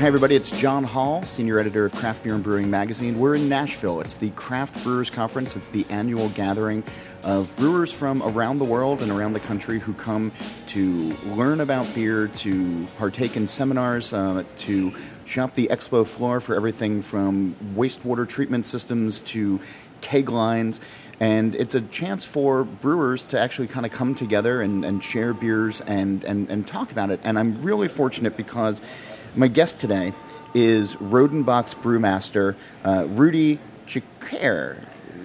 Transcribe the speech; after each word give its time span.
Hi, 0.00 0.06
everybody. 0.06 0.34
It's 0.34 0.50
John 0.58 0.82
Hall, 0.82 1.22
senior 1.24 1.58
editor 1.58 1.84
of 1.84 1.94
Craft 1.94 2.24
Beer 2.24 2.34
and 2.34 2.42
Brewing 2.42 2.70
Magazine. 2.70 3.18
We're 3.18 3.34
in 3.34 3.50
Nashville. 3.50 4.00
It's 4.00 4.16
the 4.16 4.30
Craft 4.30 4.82
Brewers 4.82 5.10
Conference. 5.10 5.56
It's 5.56 5.68
the 5.68 5.84
annual 5.90 6.30
gathering 6.30 6.84
of 7.22 7.54
brewers 7.56 7.92
from 7.92 8.22
around 8.22 8.60
the 8.60 8.64
world 8.64 9.02
and 9.02 9.10
around 9.10 9.34
the 9.34 9.40
country 9.40 9.78
who 9.78 9.92
come 9.92 10.32
to 10.68 11.14
learn 11.26 11.60
about 11.60 11.94
beer, 11.94 12.28
to 12.28 12.86
partake 12.96 13.36
in 13.36 13.46
seminars, 13.46 14.14
uh, 14.14 14.42
to 14.56 14.94
shop 15.26 15.52
the 15.52 15.66
expo 15.66 16.06
floor 16.06 16.40
for 16.40 16.54
everything 16.54 17.02
from 17.02 17.54
wastewater 17.74 18.26
treatment 18.26 18.66
systems 18.66 19.20
to 19.20 19.60
keg 20.00 20.30
lines. 20.30 20.80
And 21.22 21.54
it's 21.54 21.74
a 21.74 21.82
chance 21.82 22.24
for 22.24 22.64
brewers 22.64 23.26
to 23.26 23.38
actually 23.38 23.68
kind 23.68 23.84
of 23.84 23.92
come 23.92 24.14
together 24.14 24.62
and, 24.62 24.82
and 24.82 25.04
share 25.04 25.34
beers 25.34 25.82
and, 25.82 26.24
and, 26.24 26.48
and 26.48 26.66
talk 26.66 26.90
about 26.90 27.10
it. 27.10 27.20
And 27.22 27.38
I'm 27.38 27.60
really 27.60 27.88
fortunate 27.88 28.38
because 28.38 28.80
my 29.36 29.48
guest 29.48 29.80
today 29.80 30.12
is 30.54 30.96
Rodenbach's 30.96 31.74
brewmaster, 31.74 32.56
uh, 32.84 33.06
Rudi 33.08 33.58
Ghequire. 33.86 34.76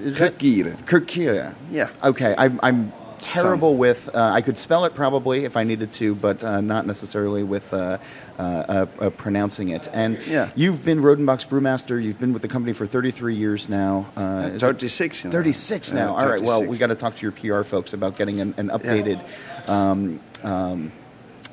Ghequire. 0.03 0.75
Ghequire. 0.85 1.55
Yeah. 1.71 1.89
Okay, 2.03 2.35
I'm, 2.37 2.59
I'm 2.61 2.91
terrible 3.19 3.75
with, 3.77 4.13
uh, 4.15 4.19
I 4.21 4.41
could 4.41 4.57
spell 4.57 4.85
it 4.85 4.93
probably 4.93 5.45
if 5.45 5.57
I 5.57 5.63
needed 5.63 5.91
to, 5.93 6.13
but 6.15 6.43
uh, 6.43 6.61
not 6.61 6.85
necessarily 6.85 7.41
with 7.43 7.73
uh, 7.73 7.97
uh, 8.37 8.41
uh, 8.41 8.85
uh, 8.99 9.09
pronouncing 9.11 9.69
it. 9.69 9.87
And 9.91 10.19
Yeah. 10.27 10.51
you've 10.55 10.85
been 10.85 10.99
Rodenbach's 10.99 11.45
brewmaster, 11.45 12.01
you've 12.03 12.19
been 12.19 12.33
with 12.33 12.43
the 12.43 12.47
company 12.47 12.73
for 12.73 12.85
33 12.85 13.33
years 13.33 13.67
now. 13.67 14.05
Uh, 14.15 14.49
is 14.53 14.55
it- 14.55 14.59
36 14.65 15.23
you 15.23 15.29
know. 15.31 15.35
36 15.35 15.91
Yeah, 15.93 15.99
now. 15.99 16.15
All 16.17 16.27
right. 16.27 16.41
Well, 16.41 16.63
we 16.65 16.77
got 16.77 16.87
to 16.87 16.95
talk 16.95 17.15
to 17.15 17.21
your 17.23 17.31
PR 17.31 17.63
folks 17.63 17.93
about 17.93 18.15
getting 18.17 18.41
an, 18.41 18.53
an 18.57 18.67
updated, 18.69 19.23
um, 19.67 20.19
um, 20.43 20.91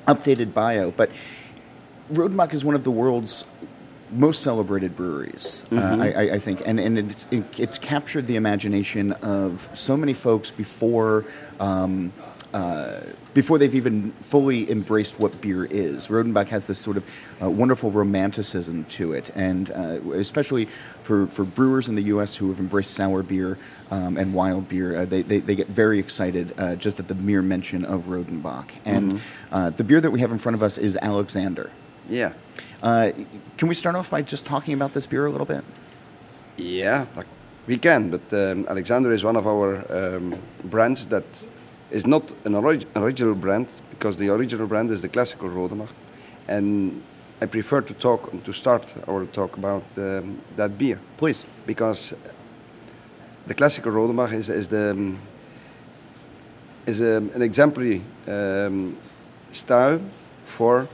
updated 0.07 0.53
bio. 0.53 0.91
But 0.91 1.11
Rodenbach 2.11 2.53
is 2.53 2.65
one 2.65 2.75
of 2.75 2.85
the 2.85 2.91
world's 2.91 3.45
most 4.13 4.43
celebrated 4.43 4.95
breweries, 4.95 5.63
uh, 5.73 5.97
I, 6.01 6.13
I, 6.13 6.21
I 6.35 6.39
think, 6.39 6.63
and 6.67 6.79
and 6.79 6.99
it's 6.99 7.27
it, 7.31 7.45
it's 7.59 7.79
captured 7.79 8.27
the 8.27 8.37
imagination 8.37 9.13
of 9.23 9.61
so 9.73 9.97
many 9.97 10.13
folks 10.13 10.51
before. 10.51 11.25
Um, 11.61 12.13
uh, 12.53 13.01
before 13.33 13.57
they've 13.57 13.75
even 13.75 14.13
fully 14.13 14.71
embraced 14.71 15.19
what 15.19 15.41
beer 15.41 15.65
is, 15.65 16.09
Rodenbach 16.09 16.49
has 16.49 16.67
this 16.67 16.79
sort 16.79 16.99
of 16.99 17.05
uh, 17.43 17.51
wonderful 17.51 17.91
romanticism 17.91 18.85
to 18.85 19.15
it, 19.15 19.31
and 19.35 19.71
uh, 19.71 20.01
especially 20.13 20.67
for, 20.67 21.27
for 21.29 21.45
brewers 21.45 21.89
in 21.89 21.95
the 21.95 22.03
U.S. 22.03 22.37
who 22.37 22.51
have 22.51 22.61
embraced 22.61 22.91
sour 22.91 23.23
beer 23.23 23.57
um, 23.91 24.19
and 24.19 24.35
wild 24.35 24.69
beer, 24.69 24.99
uh, 24.99 25.05
they, 25.07 25.23
they, 25.23 25.39
they 25.39 25.55
get 25.55 25.69
very 25.69 25.99
excited 25.99 26.53
uh, 26.59 26.77
just 26.77 27.01
at 27.01 27.09
the 27.09 27.15
mere 27.15 27.41
mention 27.41 27.87
of 27.87 28.03
Rodenbach. 28.03 28.69
And 28.85 29.23
uh, 29.51 29.71
the 29.71 29.85
beer 29.85 30.03
that 30.03 30.11
we 30.11 30.21
have 30.21 30.31
in 30.31 30.37
front 30.37 30.55
of 30.55 30.63
us 30.63 30.77
is 30.77 30.99
Alexander. 31.01 31.71
Yeah. 32.13 32.35
Uh, 32.83 33.11
can 33.57 33.69
we 33.69 33.75
start 33.75 33.97
off 33.97 34.11
by 34.11 34.21
just 34.21 34.45
talking 34.45 34.75
about 34.75 34.93
this 34.93 35.07
beer 35.07 35.25
a 35.25 35.31
little 35.31 35.47
bit? 35.47 35.65
Yeah, 36.59 37.07
like 37.17 37.27
we 37.67 37.79
can, 37.79 38.11
but 38.11 38.21
um, 38.33 38.67
Alexander 38.69 39.13
is 39.13 39.25
one 39.25 39.37
of 39.37 39.47
our 39.47 39.71
um, 39.91 40.35
brands 40.65 41.07
that 41.07 41.25
is 41.91 42.07
not 42.07 42.33
an 42.45 42.55
orig- 42.55 42.87
original 42.97 43.35
brand 43.35 43.81
because 43.91 44.19
the 44.19 44.29
original 44.29 44.67
brand 44.67 44.91
is 44.91 45.01
the 45.01 45.09
classical 45.09 45.49
Rodenbach. 45.49 45.89
And 46.49 47.03
I 47.41 47.47
prefer 47.47 47.81
to 47.81 47.95
talk 47.95 48.31
to 48.45 48.53
start 48.53 48.95
our 49.09 49.25
talk 49.27 49.57
about 49.57 49.85
um, 49.97 50.39
that 50.57 50.77
beer 50.77 50.99
Please. 51.17 51.47
because 51.67 52.15
the 53.47 53.55
classical 53.55 53.91
Rodenbach 53.91 54.33
is, 54.33 54.51
is 54.51 54.69
the 54.69 54.91
um, 54.91 55.19
is 56.85 57.01
a, 57.01 57.17
an 57.35 57.43
exemplary 57.43 58.03
um, 58.29 58.97
style 59.51 60.01
for 60.45 60.89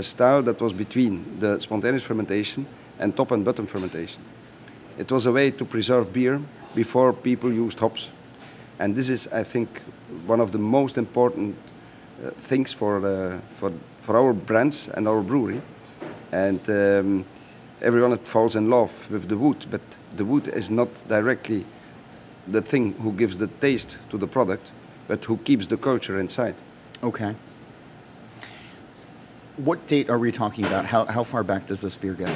a 0.00 0.02
style 0.02 0.42
that 0.42 0.60
was 0.60 0.72
between 0.72 1.14
the 1.38 1.60
spontaneous 1.60 2.04
fermentation 2.04 2.66
and 2.98 3.16
top 3.16 3.30
and 3.32 3.44
bottom 3.44 3.66
fermentation. 3.66 4.22
It 4.98 5.10
was 5.12 5.26
a 5.26 5.32
way 5.32 5.50
to 5.50 5.64
preserve 5.64 6.12
beer 6.12 6.40
before 6.74 7.12
people 7.12 7.52
used 7.52 7.78
hops, 7.80 8.10
and 8.78 8.96
this 8.96 9.08
is, 9.08 9.28
I 9.42 9.44
think, 9.44 9.68
one 10.26 10.42
of 10.42 10.50
the 10.50 10.58
most 10.58 10.98
important 10.98 11.54
uh, 11.54 12.30
things 12.50 12.72
for 12.72 12.96
uh, 12.98 13.38
for 13.58 13.72
for 14.02 14.16
our 14.16 14.32
brands 14.32 14.88
and 14.96 15.06
our 15.06 15.22
brewery. 15.22 15.60
And 16.32 16.60
um, 16.68 17.24
everyone 17.82 18.16
falls 18.16 18.54
in 18.56 18.70
love 18.70 18.92
with 19.10 19.28
the 19.28 19.36
wood, 19.36 19.66
but 19.70 19.80
the 20.16 20.24
wood 20.24 20.48
is 20.48 20.70
not 20.70 20.88
directly 21.08 21.64
the 22.52 22.62
thing 22.62 22.94
who 23.02 23.12
gives 23.12 23.36
the 23.36 23.48
taste 23.60 23.98
to 24.10 24.18
the 24.18 24.26
product, 24.26 24.72
but 25.08 25.24
who 25.24 25.36
keeps 25.36 25.66
the 25.66 25.76
culture 25.76 26.20
inside. 26.20 26.54
Okay. 27.02 27.34
What 29.64 29.86
date 29.86 30.08
are 30.08 30.18
we 30.18 30.32
talking 30.32 30.64
about? 30.64 30.86
How, 30.86 31.04
how 31.04 31.22
far 31.22 31.42
back 31.42 31.66
does 31.66 31.82
this 31.82 31.94
beer 31.94 32.14
go? 32.14 32.34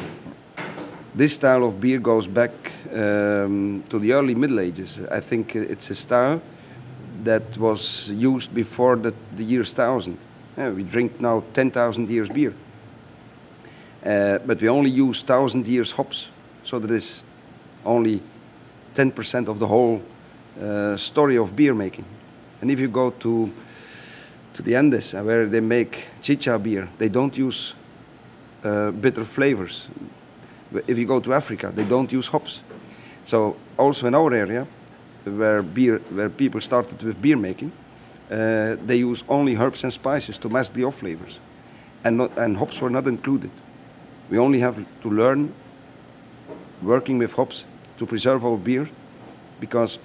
This 1.15 1.33
style 1.33 1.65
of 1.65 1.81
beer 1.81 1.99
goes 1.99 2.27
back 2.27 2.51
um, 2.93 3.83
to 3.89 3.99
the 3.99 4.13
early 4.13 4.35
Middle 4.35 4.61
Ages. 4.61 5.01
I 5.11 5.21
think 5.21 5.57
it's 5.57 5.89
a 5.89 5.95
style 5.95 6.43
that 7.23 7.57
was 7.57 8.11
used 8.11 8.55
before 8.55 8.97
the, 8.97 9.15
the 9.37 9.43
year 9.43 9.61
1000. 9.61 10.19
Yeah, 10.59 10.71
we 10.73 10.83
drink 10.83 11.19
now 11.19 11.43
10,000 11.55 12.11
years 12.11 12.29
beer. 12.29 12.53
Uh, 14.05 14.39
but 14.41 14.61
we 14.61 14.69
only 14.69 14.91
use 14.91 15.23
1,000 15.23 15.67
years 15.67 15.93
hops. 15.93 16.31
So 16.63 16.79
that 16.79 16.91
is 16.91 17.23
only 17.87 18.21
10% 18.97 19.49
of 19.49 19.59
the 19.59 19.67
whole 19.67 20.03
uh, 20.61 20.99
story 20.99 21.39
of 21.39 21.57
beer 21.57 21.73
making. 21.73 22.05
And 22.61 22.71
if 22.71 22.79
you 22.79 22.89
go 22.89 23.11
to, 23.11 23.51
to 24.55 24.63
the 24.63 24.77
Andes, 24.77 25.15
uh, 25.15 25.23
where 25.23 25.47
they 25.47 25.61
make 25.61 26.09
chicha 26.23 26.59
beer, 26.59 26.89
they 26.99 27.09
don't 27.09 27.37
use 27.37 27.75
uh, 28.65 28.91
bitter 28.91 29.25
flavors. 29.25 29.89
If 30.87 30.99
you 30.99 31.07
go 31.07 31.21
to 31.21 31.35
Africa, 31.35 31.71
they 31.75 31.85
don't 31.85 32.11
use 32.13 32.29
hops. 32.29 32.63
So 33.25 33.57
also 33.77 34.07
in 34.07 34.15
our 34.15 34.33
area, 34.33 34.67
where 35.25 35.63
beer, 35.63 35.99
where 36.11 36.29
people 36.29 36.61
started 36.61 37.03
with 37.03 37.21
beer 37.21 37.37
making, 37.37 37.73
uh, 38.31 38.77
they 38.87 38.97
use 38.97 39.25
only 39.29 39.57
herbs 39.57 39.85
and 39.85 39.93
spices 39.93 40.39
to 40.39 40.49
mask 40.49 40.73
the 40.73 40.85
off 40.85 40.97
flavors, 40.97 41.41
and 42.05 42.17
not, 42.17 42.39
and 42.39 42.57
hops 42.57 42.81
were 42.81 42.91
not 42.91 43.07
included. 43.07 43.51
We 44.31 44.39
only 44.39 44.61
have 44.61 44.85
to 45.03 45.11
learn 45.11 45.53
working 46.83 47.19
with 47.19 47.33
hops 47.33 47.65
to 47.99 48.07
preserve 48.07 48.45
our 48.45 48.57
beer, 48.57 48.89
because 49.61 49.99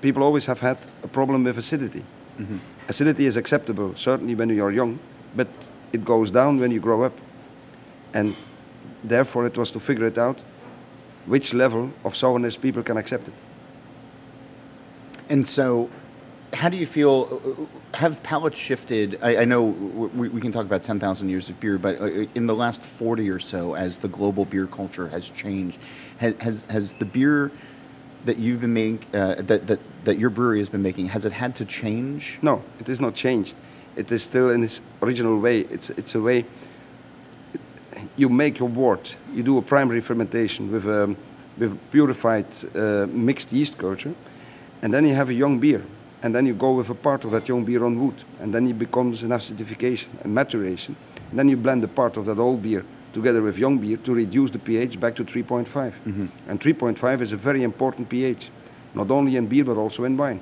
people 0.00 0.22
always 0.22 0.46
have 0.46 0.60
had 0.60 0.78
a 1.02 1.08
problem 1.08 1.44
with 1.44 1.58
acidity. 1.58 2.04
Acidity 2.88 3.26
is 3.26 3.36
acceptable 3.36 3.94
certainly 3.96 4.34
when 4.34 4.50
you 4.50 4.64
are 4.64 4.70
young, 4.70 4.98
but 5.34 5.48
it 5.92 6.04
goes 6.04 6.30
down 6.30 6.60
when 6.60 6.70
you 6.70 6.80
grow 6.80 7.02
up, 7.02 7.12
and 8.12 8.34
therefore 9.02 9.46
it 9.46 9.56
was 9.56 9.70
to 9.70 9.80
figure 9.80 10.06
it 10.06 10.18
out 10.18 10.42
which 11.26 11.54
level 11.54 11.90
of 12.04 12.14
sourness 12.14 12.56
people 12.56 12.82
can 12.82 12.96
accept 12.96 13.28
it. 13.28 13.34
And 15.30 15.46
so, 15.46 15.88
how 16.52 16.68
do 16.68 16.76
you 16.76 16.86
feel? 16.86 17.66
uh, 17.92 17.96
Have 17.96 18.22
palates 18.22 18.58
shifted? 18.58 19.18
I, 19.22 19.38
I 19.38 19.44
know 19.44 19.62
we, 19.62 20.28
we 20.28 20.40
can 20.40 20.52
talk 20.52 20.66
about 20.66 20.84
10,000 20.84 21.28
years 21.28 21.48
of 21.48 21.58
beer, 21.60 21.78
but 21.78 22.00
uh, 22.00 22.04
in 22.34 22.46
the 22.46 22.54
last 22.54 22.84
40 22.84 23.30
or 23.30 23.38
so, 23.38 23.74
as 23.74 23.98
the 23.98 24.08
global 24.08 24.44
beer 24.44 24.66
culture 24.66 25.08
has 25.08 25.30
changed, 25.30 25.78
has, 26.18 26.34
has, 26.42 26.64
has 26.66 26.92
the 26.92 27.06
beer 27.06 27.50
that 28.24 28.38
you've 28.38 28.60
been 28.60 28.74
making, 28.74 29.04
uh, 29.14 29.34
that, 29.38 29.66
that, 29.66 29.80
that 30.04 30.18
your 30.18 30.30
brewery 30.30 30.58
has 30.58 30.68
been 30.68 30.82
making, 30.82 31.08
has 31.08 31.26
it 31.26 31.32
had 31.32 31.54
to 31.56 31.64
change? 31.64 32.38
No, 32.42 32.62
it 32.80 32.88
is 32.88 33.00
not 33.00 33.14
changed. 33.14 33.54
It 33.96 34.10
is 34.10 34.22
still 34.22 34.50
in 34.50 34.64
its 34.64 34.80
original 35.02 35.38
way. 35.38 35.60
It's, 35.60 35.90
it's 35.90 36.14
a 36.14 36.20
way 36.20 36.44
you 38.16 38.28
make 38.28 38.58
your 38.58 38.68
wort. 38.68 39.16
You 39.32 39.42
do 39.42 39.58
a 39.58 39.62
primary 39.62 40.00
fermentation 40.00 40.70
with 40.72 40.86
a 40.86 41.14
with 41.56 41.78
purified 41.92 42.46
uh, 42.74 43.06
mixed 43.10 43.52
yeast 43.52 43.78
culture, 43.78 44.12
and 44.82 44.92
then 44.92 45.06
you 45.06 45.14
have 45.14 45.28
a 45.28 45.34
young 45.34 45.60
beer, 45.60 45.84
and 46.22 46.34
then 46.34 46.46
you 46.46 46.54
go 46.54 46.72
with 46.72 46.90
a 46.90 46.94
part 46.94 47.24
of 47.24 47.30
that 47.30 47.48
young 47.48 47.64
beer 47.64 47.84
on 47.84 47.98
wood, 47.98 48.24
and 48.40 48.52
then 48.52 48.66
it 48.66 48.78
becomes 48.78 49.22
an 49.22 49.30
acidification, 49.30 50.08
a 50.24 50.28
maturation, 50.28 50.96
and 51.30 51.38
then 51.38 51.48
you 51.48 51.56
blend 51.56 51.84
a 51.84 51.88
part 51.88 52.16
of 52.16 52.26
that 52.26 52.38
old 52.38 52.62
beer 52.62 52.84
together 53.14 53.40
with 53.40 53.58
young 53.58 53.78
beer 53.78 53.96
to 53.96 54.14
reduce 54.14 54.50
the 54.50 54.58
pH 54.58 55.00
back 55.00 55.14
to 55.16 55.24
3.5. 55.24 55.92
And 56.48 56.60
3.5 56.60 57.20
is 57.20 57.32
a 57.32 57.36
very 57.36 57.62
important 57.62 58.08
pH, 58.08 58.50
not 58.94 59.10
only 59.10 59.36
in 59.36 59.46
beer 59.46 59.64
but 59.64 59.76
also 59.76 60.04
in 60.04 60.16
wine. 60.16 60.40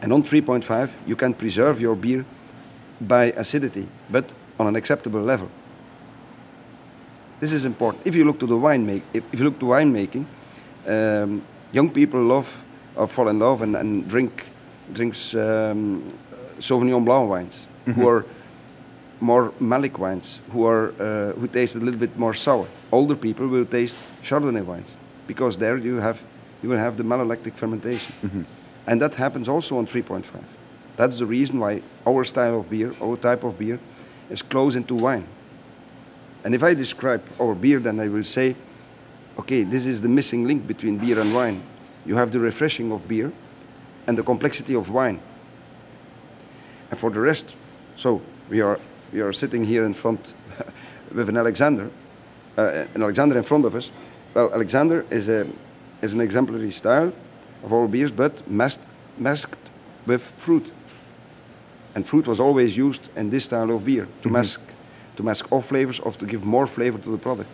And 0.00 0.12
on 0.12 0.22
3.5, 0.22 0.90
you 1.06 1.16
can 1.16 1.34
preserve 1.34 1.80
your 1.80 1.94
beer 1.94 2.24
by 3.00 3.32
acidity, 3.36 3.86
but 4.10 4.32
on 4.58 4.66
an 4.66 4.76
acceptable 4.76 5.20
level. 5.20 5.48
This 7.40 7.52
is 7.52 7.64
important. 7.64 8.06
If 8.06 8.14
you 8.14 8.24
look 8.24 8.38
to 8.40 8.46
the 8.46 8.56
wine 8.56 8.86
make, 8.86 9.02
if, 9.12 9.34
if 9.34 9.40
you 9.40 9.44
look 9.44 9.58
to 9.58 9.66
winemaking, 9.66 10.24
um, 10.86 11.42
young 11.72 11.90
people 11.90 12.20
love 12.22 12.62
or 12.94 13.08
fall 13.08 13.28
in 13.28 13.38
love 13.38 13.62
and, 13.62 13.76
and 13.76 14.08
drink 14.08 14.46
drinks 14.92 15.34
um, 15.34 16.02
Sauvignon 16.58 17.04
Blanc 17.04 17.28
wines, 17.28 17.66
who 17.86 18.06
are 18.08 18.24
more 19.22 19.52
malic 19.60 19.98
wines, 19.98 20.40
who 20.50 20.66
are 20.66 20.92
uh, 20.98 21.32
who 21.38 21.46
taste 21.46 21.76
a 21.76 21.78
little 21.78 22.00
bit 22.00 22.18
more 22.18 22.34
sour. 22.34 22.66
Older 22.90 23.16
people 23.16 23.46
will 23.46 23.64
taste 23.64 23.96
Chardonnay 24.22 24.64
wines 24.64 24.96
because 25.26 25.56
there 25.56 25.78
you 25.78 25.96
have 25.96 26.22
you 26.62 26.68
will 26.68 26.78
have 26.78 26.96
the 26.96 27.04
malolactic 27.04 27.54
fermentation, 27.54 28.14
and 28.86 29.00
that 29.00 29.14
happens 29.14 29.48
also 29.48 29.78
on 29.78 29.86
3.5. 29.86 30.24
That's 30.96 31.18
the 31.18 31.26
reason 31.26 31.58
why 31.58 31.82
our 32.06 32.24
style 32.24 32.60
of 32.60 32.68
beer, 32.68 32.92
our 33.00 33.16
type 33.16 33.44
of 33.44 33.58
beer, 33.58 33.78
is 34.28 34.42
close 34.42 34.76
into 34.76 34.94
wine. 34.94 35.26
And 36.44 36.54
if 36.54 36.62
I 36.62 36.74
describe 36.74 37.22
our 37.40 37.54
beer, 37.54 37.78
then 37.78 38.00
I 38.00 38.08
will 38.08 38.24
say, 38.24 38.56
okay, 39.38 39.62
this 39.62 39.86
is 39.86 40.00
the 40.00 40.08
missing 40.08 40.46
link 40.46 40.66
between 40.66 40.98
beer 40.98 41.18
and 41.20 41.34
wine. 41.34 41.62
You 42.04 42.16
have 42.16 42.32
the 42.32 42.40
refreshing 42.40 42.92
of 42.92 43.06
beer 43.08 43.32
and 44.06 44.18
the 44.18 44.22
complexity 44.22 44.74
of 44.74 44.90
wine. 44.90 45.20
And 46.90 46.98
for 46.98 47.10
the 47.10 47.20
rest, 47.20 47.56
so 47.96 48.20
we 48.50 48.60
are 48.60 48.78
we 49.12 49.20
are 49.20 49.32
sitting 49.32 49.64
here 49.64 49.84
in 49.84 49.92
front 49.94 50.34
with 51.14 51.28
an 51.28 51.36
Alexander, 51.36 51.90
uh, 52.58 52.86
an 52.94 53.02
Alexander 53.02 53.36
in 53.36 53.44
front 53.44 53.64
of 53.64 53.74
us. 53.74 53.90
Well, 54.34 54.50
Alexander 54.52 55.04
is 55.10 55.28
a 55.28 55.46
is 56.00 56.14
an 56.14 56.20
exemplary 56.20 56.70
style 56.72 57.12
of 57.64 57.72
our 57.72 57.86
beers, 57.88 58.10
but 58.10 58.42
masked 58.48 58.84
masked 59.18 59.70
with 60.06 60.22
fruit. 60.22 60.72
And 61.94 62.06
fruit 62.06 62.26
was 62.26 62.40
always 62.40 62.76
used 62.76 63.08
in 63.16 63.30
this 63.30 63.44
style 63.44 63.70
of 63.70 63.84
beer 63.84 64.06
to 64.22 64.30
mask 64.30 64.60
to 65.16 65.22
mask 65.22 65.52
all 65.52 65.62
flavors 65.62 66.00
or 66.00 66.12
to 66.12 66.26
give 66.26 66.44
more 66.44 66.66
flavor 66.66 66.98
to 66.98 67.10
the 67.10 67.18
product. 67.18 67.50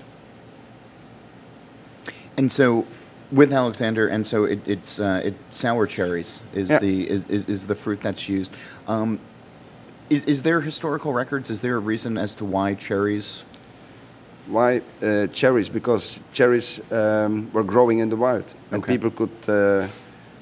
And 2.37 2.53
so, 2.53 2.87
with 3.33 3.53
Alexander, 3.53 4.07
and 4.07 4.25
so 4.27 4.45
it, 4.45 4.61
it's 4.67 5.01
uh, 5.01 5.21
it, 5.25 5.35
sour 5.51 5.87
cherries 5.87 6.41
is 6.55 6.69
Yeah. 6.71 6.79
the 6.81 7.11
is 7.11 7.49
is 7.49 7.67
the 7.67 7.75
fruit 7.75 8.01
that's 8.01 8.29
used. 8.29 8.55
Um, 8.87 9.19
is, 10.11 10.25
is 10.25 10.43
there 10.43 10.61
historical 10.61 11.13
records? 11.13 11.51
Is 11.51 11.61
there 11.61 11.77
a 11.77 11.81
reason 11.81 12.19
as 12.19 12.35
to 12.35 12.45
why 12.45 12.75
cherries? 12.75 13.45
Why 14.47 14.81
uh, 15.03 15.27
cherries? 15.29 15.69
Because 15.69 16.21
cherries 16.33 16.81
um, 16.93 17.51
were 17.53 17.65
growing 17.65 17.99
in 17.99 18.09
the 18.09 18.17
wild, 18.17 18.55
and 18.71 18.83
Okay. 18.83 18.97
people 18.97 19.11
could 19.11 19.49
uh, 19.49 19.53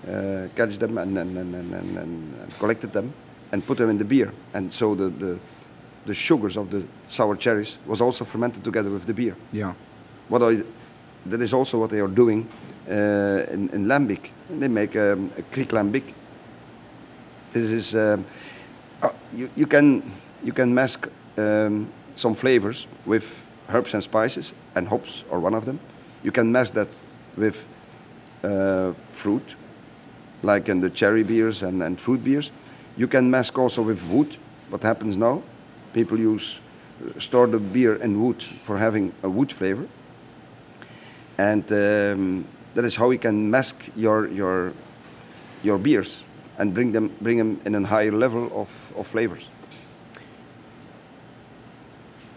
uh, 0.08 0.48
catch 0.54 0.78
them 0.78 0.98
and 0.98 1.18
and, 1.18 1.36
and, 1.36 1.54
and, 1.54 1.74
and, 1.74 1.96
and 1.98 2.58
collected 2.58 2.92
them 2.92 3.12
and 3.52 3.66
put 3.66 3.78
them 3.78 3.90
in 3.90 3.98
the 3.98 4.04
beer. 4.04 4.32
And 4.54 4.72
so 4.72 4.94
the, 4.94 5.08
the 5.08 5.38
the 6.06 6.14
sugars 6.14 6.56
of 6.56 6.70
the 6.70 6.84
sour 7.08 7.36
cherries 7.36 7.78
was 7.86 8.00
also 8.00 8.24
fermented 8.24 8.62
together 8.62 8.90
with 8.90 9.06
the 9.06 9.14
beer. 9.14 9.34
Yeah. 9.52 9.74
What 10.28 10.42
I, 10.42 10.62
that 11.26 11.40
is 11.40 11.52
also 11.52 11.78
what 11.78 11.90
they 11.90 12.00
are 12.00 12.14
doing 12.14 12.48
uh, 12.88 12.92
in, 13.50 13.68
in 13.70 13.86
lambic. 13.86 14.30
They 14.48 14.68
make 14.68 14.94
um, 14.94 15.30
a 15.36 15.42
Kriek 15.42 15.72
lambic. 15.72 16.12
This 17.52 17.70
is 17.72 17.94
um, 17.94 18.00
uh, 18.00 18.22
you, 19.36 19.50
you 19.54 19.66
can 19.66 20.02
you 20.42 20.52
can 20.52 20.74
mask 20.74 21.08
um, 21.38 21.88
some 22.14 22.34
flavors 22.34 22.86
with 23.04 23.44
herbs 23.68 23.94
and 23.94 24.02
spices 24.02 24.52
and 24.74 24.88
hops 24.88 25.24
or 25.30 25.38
one 25.38 25.54
of 25.54 25.64
them. 25.64 25.78
You 26.22 26.32
can 26.32 26.50
mask 26.50 26.72
that 26.74 26.88
with 27.36 27.66
uh, 28.42 28.92
fruit, 29.10 29.56
like 30.42 30.68
in 30.68 30.80
the 30.80 30.90
cherry 30.90 31.22
beers 31.22 31.62
and, 31.62 31.82
and 31.82 32.00
fruit 32.00 32.24
beers. 32.24 32.50
You 32.96 33.06
can 33.06 33.30
mask 33.30 33.58
also 33.58 33.82
with 33.82 34.04
wood. 34.10 34.34
What 34.70 34.82
happens 34.82 35.16
now? 35.16 35.42
People 35.92 36.18
use 36.18 36.60
uh, 37.04 37.18
store 37.18 37.46
the 37.46 37.58
beer 37.58 37.96
in 37.96 38.22
wood 38.22 38.42
for 38.42 38.78
having 38.78 39.12
a 39.22 39.28
wood 39.28 39.52
flavor, 39.52 39.86
and 41.38 41.64
um, 41.72 42.46
that 42.74 42.84
is 42.84 42.96
how 42.96 43.10
you 43.10 43.18
can 43.18 43.50
mask 43.50 43.90
your 43.96 44.28
your 44.28 44.72
your 45.62 45.78
beers 45.78 46.22
and 46.58 46.72
bring 46.72 46.92
them 46.92 47.10
bring 47.20 47.38
them 47.38 47.60
in 47.64 47.74
a 47.74 47.86
higher 47.86 48.12
level 48.12 48.50
of, 48.54 48.85
of 48.98 49.06
flavors. 49.06 49.48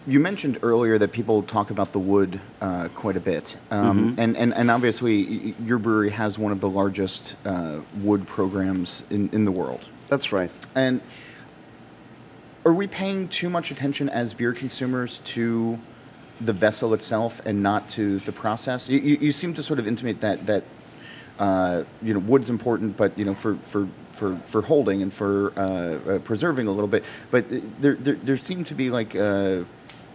You 0.06 0.18
mentioned 0.18 0.58
earlier 0.62 0.98
that 0.98 1.12
people 1.12 1.42
talk 1.42 1.70
about 1.70 1.92
the 1.92 1.98
wood 1.98 2.40
uh, 2.60 2.88
quite 2.94 3.16
a 3.16 3.20
bit, 3.20 3.58
um, 3.70 4.16
and, 4.18 4.36
and 4.36 4.54
and 4.54 4.70
obviously 4.70 5.54
your 5.64 5.78
brewery 5.78 6.10
has 6.10 6.38
one 6.38 6.52
of 6.52 6.60
the 6.60 6.68
largest 6.68 7.36
uh, 7.46 7.80
wood 7.96 8.26
programs 8.26 9.04
in, 9.10 9.28
in 9.30 9.44
the 9.44 9.52
world. 9.52 9.88
That's 10.08 10.32
right. 10.32 10.50
And 10.74 11.02
are 12.64 12.72
we 12.72 12.86
paying 12.86 13.28
too 13.28 13.48
much 13.50 13.70
attention 13.70 14.08
as 14.08 14.34
beer 14.34 14.52
consumers 14.52 15.20
to 15.20 15.78
the 16.40 16.52
vessel 16.52 16.94
itself 16.94 17.44
and 17.46 17.62
not 17.62 17.88
to 17.90 18.18
the 18.20 18.32
process? 18.32 18.88
You, 18.88 19.00
you, 19.00 19.16
you 19.20 19.32
seem 19.32 19.54
to 19.54 19.62
sort 19.62 19.78
of 19.78 19.86
intimate 19.86 20.20
that 20.22 20.46
that 20.46 20.64
uh, 21.38 21.84
you 22.02 22.14
know 22.14 22.20
wood's 22.20 22.50
important, 22.50 22.96
but 22.96 23.16
you 23.18 23.24
know 23.24 23.34
for 23.34 23.54
for 23.56 23.88
for, 24.20 24.36
for 24.46 24.60
holding 24.62 25.02
and 25.02 25.12
for 25.12 25.52
uh, 25.56 25.62
uh, 25.62 26.18
preserving 26.18 26.66
a 26.68 26.72
little 26.72 26.88
bit. 26.88 27.04
But 27.30 27.44
there 27.82 27.96
there, 28.04 28.18
there 28.26 28.36
seemed 28.36 28.66
to 28.66 28.74
be 28.74 28.90
like. 28.90 29.16
Uh, 29.16 29.64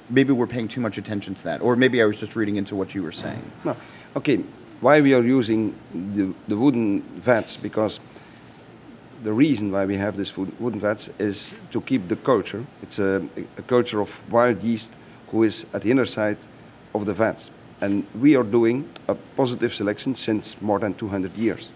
Maybe 0.07 0.31
we're 0.33 0.53
paying 0.57 0.67
too 0.67 0.81
much 0.81 0.99
attention 0.99 1.33
to 1.33 1.43
that, 1.45 1.61
or 1.61 1.75
maybe 1.75 1.99
I 1.99 2.05
was 2.05 2.19
just 2.19 2.35
reading 2.35 2.57
into 2.57 2.75
what 2.75 2.93
you 2.93 3.01
were 3.01 3.11
saying. 3.11 3.41
No. 3.63 3.75
Okay. 4.15 4.37
Why 4.81 5.01
we 5.01 5.15
are 5.15 5.23
using 5.23 5.73
the, 6.15 6.31
the 6.47 6.55
wooden 6.55 7.01
vats? 7.01 7.57
Because 7.57 7.99
the 9.23 9.33
reason 9.33 9.71
why 9.71 9.85
we 9.85 9.97
have 9.97 10.15
this 10.15 10.37
wooden 10.37 10.79
vats 10.79 11.09
is 11.17 11.59
to 11.71 11.81
keep 11.81 12.07
the 12.07 12.15
culture. 12.17 12.63
It's 12.83 12.99
a, 12.99 13.25
a 13.57 13.63
culture 13.63 13.99
of 13.99 14.09
wild 14.31 14.63
yeast 14.63 14.91
who 15.31 15.43
is 15.43 15.65
at 15.73 15.81
the 15.81 15.89
inner 15.89 16.05
side 16.05 16.37
of 16.93 17.05
the 17.05 17.13
vats. 17.13 17.49
And 17.81 18.05
we 18.13 18.37
are 18.37 18.43
doing 18.43 18.87
a 19.07 19.15
positive 19.35 19.73
selection 19.73 20.15
since 20.15 20.61
more 20.61 20.79
than 20.79 20.93
200 20.93 21.35
years. 21.35 21.71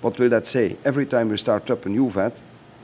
What 0.00 0.18
will 0.18 0.28
that 0.28 0.46
say? 0.46 0.76
Every 0.84 1.06
time 1.06 1.28
we 1.28 1.36
start 1.36 1.70
up 1.70 1.86
a 1.86 1.88
new 1.88 2.10
vat, 2.10 2.32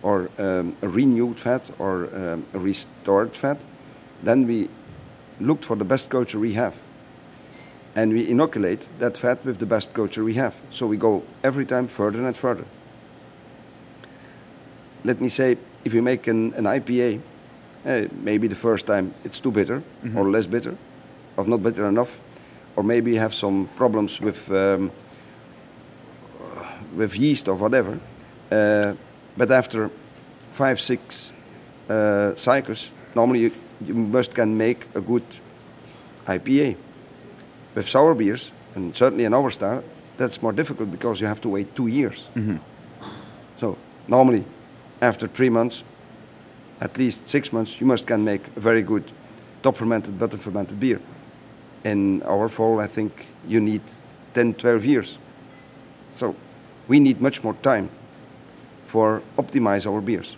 or 0.03 0.31
um, 0.39 0.77
a 0.83 0.89
renewed 0.89 1.39
vat, 1.41 1.71
or 1.79 2.09
um, 2.15 2.45
a 2.53 2.59
restored 2.59 3.37
vat, 3.37 3.59
then 4.23 4.47
we 4.47 4.69
look 5.41 5.63
for 5.63 5.77
the 5.77 5.85
best 5.85 6.11
culture 6.11 6.39
we 6.39 6.53
have 6.55 6.77
and 7.95 8.13
we 8.13 8.29
inoculate 8.29 8.89
that 8.99 9.19
vat 9.19 9.45
with 9.45 9.59
the 9.59 9.67
best 9.67 9.93
culture 9.93 10.25
we 10.25 10.35
have. 10.35 10.55
So 10.71 10.87
we 10.87 10.97
go 10.97 11.23
every 11.45 11.67
time 11.67 11.89
further 11.89 12.27
and 12.27 12.37
further. 12.37 12.65
Let 15.05 15.21
me 15.21 15.29
say, 15.29 15.59
if 15.85 15.93
you 15.93 16.03
make 16.03 16.27
an, 16.27 16.55
an 16.55 16.65
IPA, 16.65 17.21
eh, 17.85 18.07
maybe 18.23 18.49
the 18.49 18.55
first 18.55 18.87
time 18.87 19.15
it's 19.25 19.41
too 19.41 19.51
bitter 19.51 19.83
or 20.15 20.31
less 20.31 20.47
bitter, 20.47 20.77
or 21.37 21.47
not 21.47 21.63
bitter 21.63 21.87
enough, 21.87 22.21
or 22.77 22.83
maybe 22.83 23.13
you 23.13 23.19
have 23.19 23.35
some 23.35 23.69
problems 23.77 24.21
with 24.21 24.51
um, 24.51 24.91
with 26.97 27.17
yeast 27.17 27.49
or 27.49 27.55
whatever. 27.55 27.99
Uh, 28.51 28.95
but 29.37 29.51
after 29.51 29.91
five, 30.53 30.79
six 30.81 31.33
uh, 31.89 32.35
cycles, 32.37 32.91
normally 33.15 33.41
you, 33.41 33.51
you 33.87 33.95
must 33.95 34.35
can 34.35 34.57
make 34.57 34.87
a 34.95 35.01
good 35.01 35.25
IPA. 36.27 36.77
With 37.75 37.89
sour 37.89 38.15
beers, 38.15 38.53
and 38.75 38.95
certainly 38.95 39.25
in 39.25 39.33
our 39.33 39.51
style, 39.51 39.83
that's 40.19 40.43
more 40.43 40.53
difficult 40.53 40.91
because 40.91 41.21
you 41.21 41.27
have 41.27 41.41
to 41.41 41.49
wait 41.49 41.75
two 41.75 41.87
years. 41.87 42.27
So 43.59 43.79
normally, 44.09 44.45
after 45.01 45.27
three 45.27 45.49
months, 45.51 45.83
at 46.81 46.99
least 46.99 47.29
six 47.29 47.53
months, 47.53 47.81
you 47.81 47.87
must 47.87 48.07
can 48.07 48.25
make 48.25 48.43
a 48.57 48.61
very 48.61 48.83
good 48.83 49.05
top 49.63 49.77
fermented, 49.77 50.19
butter 50.19 50.37
fermented 50.37 50.79
beer. 50.79 51.01
In 51.85 52.23
our 52.23 52.49
fall, 52.49 52.81
I 52.81 52.87
think 52.89 53.27
you 53.49 53.61
need 53.61 53.83
10, 54.35 54.55
12 54.55 54.85
years. 54.85 55.19
So 56.15 56.35
we 56.89 56.99
need 57.01 57.21
much 57.21 57.43
more 57.45 57.55
time 57.63 57.89
for 58.85 59.23
optimize 59.37 59.87
our 59.91 60.01
beers. 60.01 60.37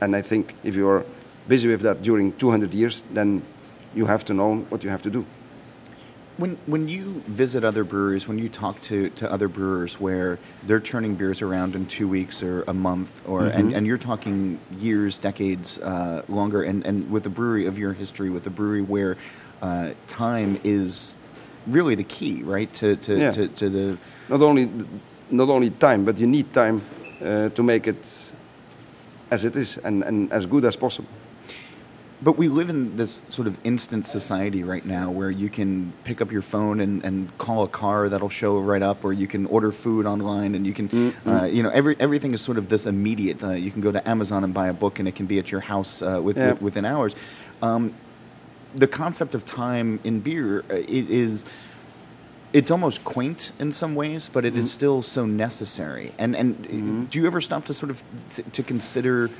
And 0.00 0.16
I 0.16 0.22
think 0.22 0.54
if 0.64 0.74
you 0.76 0.88
are 0.88 1.04
busy 1.48 1.68
with 1.68 1.80
that 1.82 2.02
during 2.02 2.32
200 2.32 2.74
years, 2.74 3.02
then 3.12 3.42
you 3.94 4.06
have 4.06 4.24
to 4.26 4.34
know 4.34 4.56
what 4.68 4.82
you 4.84 4.90
have 4.90 5.02
to 5.02 5.10
do. 5.10 5.24
When 6.38 6.58
when 6.66 6.86
you 6.86 7.22
visit 7.26 7.64
other 7.64 7.82
breweries, 7.82 8.28
when 8.28 8.38
you 8.38 8.50
talk 8.50 8.78
to, 8.82 9.08
to 9.10 9.32
other 9.32 9.48
brewers 9.48 9.98
where 9.98 10.38
they're 10.66 10.80
turning 10.82 11.14
beers 11.16 11.40
around 11.40 11.74
in 11.74 11.86
two 11.86 12.06
weeks 12.08 12.42
or 12.42 12.62
a 12.68 12.74
month, 12.74 13.26
or 13.26 13.46
and, 13.46 13.72
and 13.72 13.86
you're 13.86 13.96
talking 13.96 14.58
years, 14.78 15.16
decades 15.16 15.78
uh, 15.80 16.22
longer, 16.28 16.62
and, 16.62 16.84
and 16.86 17.10
with 17.10 17.24
a 17.24 17.30
brewery 17.30 17.64
of 17.66 17.78
your 17.78 17.94
history, 17.94 18.28
with 18.28 18.46
a 18.46 18.50
brewery 18.50 18.82
where 18.82 19.16
uh, 19.62 19.92
time 20.08 20.58
is 20.62 21.14
really 21.66 21.94
the 21.94 22.04
key, 22.04 22.42
right? 22.42 22.70
To 22.74 22.96
to, 22.96 23.12
Yeah. 23.18 23.30
to, 23.30 23.48
to 23.48 23.70
the 23.70 23.98
Not 24.28 24.42
only, 24.42 24.68
not 25.30 25.48
only 25.48 25.70
time, 25.70 26.04
but 26.04 26.18
you 26.18 26.26
need 26.26 26.52
time 26.52 26.82
uh, 27.22 27.48
to 27.50 27.62
make 27.62 27.86
it 27.86 28.32
as 29.30 29.44
it 29.44 29.56
is 29.56 29.78
and, 29.78 30.02
and 30.04 30.32
as 30.32 30.46
good 30.46 30.64
as 30.64 30.76
possible. 30.76 31.08
But 32.22 32.38
we 32.38 32.48
live 32.48 32.70
in 32.70 32.96
this 32.96 33.22
sort 33.28 33.46
of 33.46 33.58
instant 33.62 34.06
society 34.06 34.62
right 34.64 34.84
now 34.86 35.10
where 35.10 35.30
you 35.30 35.50
can 35.50 35.92
pick 36.04 36.22
up 36.22 36.32
your 36.32 36.40
phone 36.40 36.80
and, 36.80 37.04
and 37.04 37.28
call 37.36 37.62
a 37.64 37.68
car 37.68 38.08
that'll 38.08 38.30
show 38.30 38.58
right 38.58 38.80
up, 38.82 39.04
or 39.04 39.12
you 39.12 39.26
can 39.26 39.44
order 39.46 39.70
food 39.70 40.06
online 40.06 40.54
and 40.54 40.66
you 40.66 40.72
can, 40.72 41.14
uh, 41.26 41.44
you 41.44 41.62
know, 41.62 41.68
every, 41.70 41.94
everything 42.00 42.32
is 42.32 42.40
sort 42.40 42.56
of 42.56 42.68
this 42.68 42.86
immediate. 42.86 43.44
Uh, 43.44 43.50
you 43.50 43.70
can 43.70 43.82
go 43.82 43.92
to 43.92 44.08
Amazon 44.08 44.44
and 44.44 44.54
buy 44.54 44.68
a 44.68 44.72
book 44.72 44.98
and 44.98 45.06
it 45.06 45.14
can 45.14 45.26
be 45.26 45.38
at 45.38 45.52
your 45.52 45.60
house 45.60 46.00
uh, 46.00 46.18
with, 46.22 46.38
Yeah. 46.38 46.52
with, 46.52 46.62
within 46.62 46.84
hours. 46.86 47.14
Um, 47.60 47.92
the 48.74 48.86
concept 48.86 49.34
of 49.34 49.44
time 49.44 50.00
in 50.04 50.20
beer 50.20 50.60
uh, 50.70 50.74
it 50.74 50.88
is 51.10 51.44
it's 52.58 52.70
almost 52.70 52.98
quaint 53.04 53.52
in 53.58 53.70
some 53.72 53.94
ways, 53.94 54.28
but 54.34 54.44
it 54.44 54.54
is 54.56 54.64
Mm-hmm. 54.66 54.78
still 54.78 55.02
so 55.02 55.22
necessary. 55.26 56.06
And 56.18 56.34
and 56.40 56.50
do 57.10 57.18
you 57.20 57.26
ever 57.26 57.40
stop 57.40 57.64
to 57.66 57.72
sort 57.72 57.90
of 57.90 57.98
t- 58.34 58.42
to 58.56 58.62
consider 58.62 59.30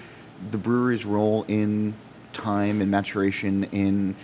the 0.50 0.58
brewery's 0.58 1.04
role 1.06 1.44
in 1.48 1.92
time 2.32 2.82
and 2.82 2.90
maturation 2.90 3.64
in 3.72 4.14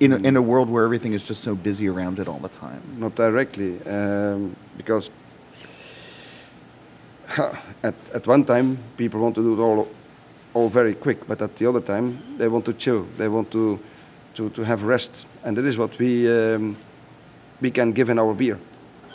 in 0.00 0.12
a, 0.12 0.16
in 0.28 0.36
a 0.36 0.40
world 0.42 0.68
where 0.70 0.84
everything 0.84 1.12
is 1.14 1.28
just 1.28 1.42
so 1.42 1.54
busy 1.54 1.86
around 1.88 2.18
it 2.18 2.26
all 2.28 2.40
the 2.48 2.54
time? 2.66 2.80
not 2.98 3.14
directly, 3.14 3.72
um, 3.86 4.56
because 4.76 5.10
at, 7.82 7.94
at 8.14 8.26
one 8.26 8.44
time 8.44 8.76
people 8.96 9.20
want 9.20 9.34
to 9.34 9.42
do 9.42 9.52
it 9.54 9.60
all, 9.64 9.86
all 10.54 10.68
very 10.68 10.94
quick, 10.94 11.26
but 11.26 11.40
at 11.42 11.54
the 11.56 11.66
other 11.66 11.80
time 11.80 12.18
they 12.38 12.48
want 12.48 12.64
to 12.64 12.72
chill, 12.72 13.02
they 13.18 13.28
want 13.28 13.50
to, 13.50 13.78
to, 14.34 14.50
to 14.50 14.62
have 14.64 14.82
rest, 14.82 15.26
and 15.44 15.56
that 15.56 15.64
is 15.64 15.76
what 15.78 15.96
we, 15.98 16.26
um, 16.28 16.76
we 17.62 17.70
can 17.70 17.92
give 17.92 18.10
in 18.10 18.18
our 18.18 18.34
beer. 18.34 18.58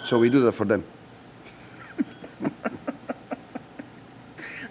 So 0.05 0.17
we 0.17 0.29
do 0.29 0.39
that 0.45 0.53
for 0.53 0.65
them. 0.65 0.83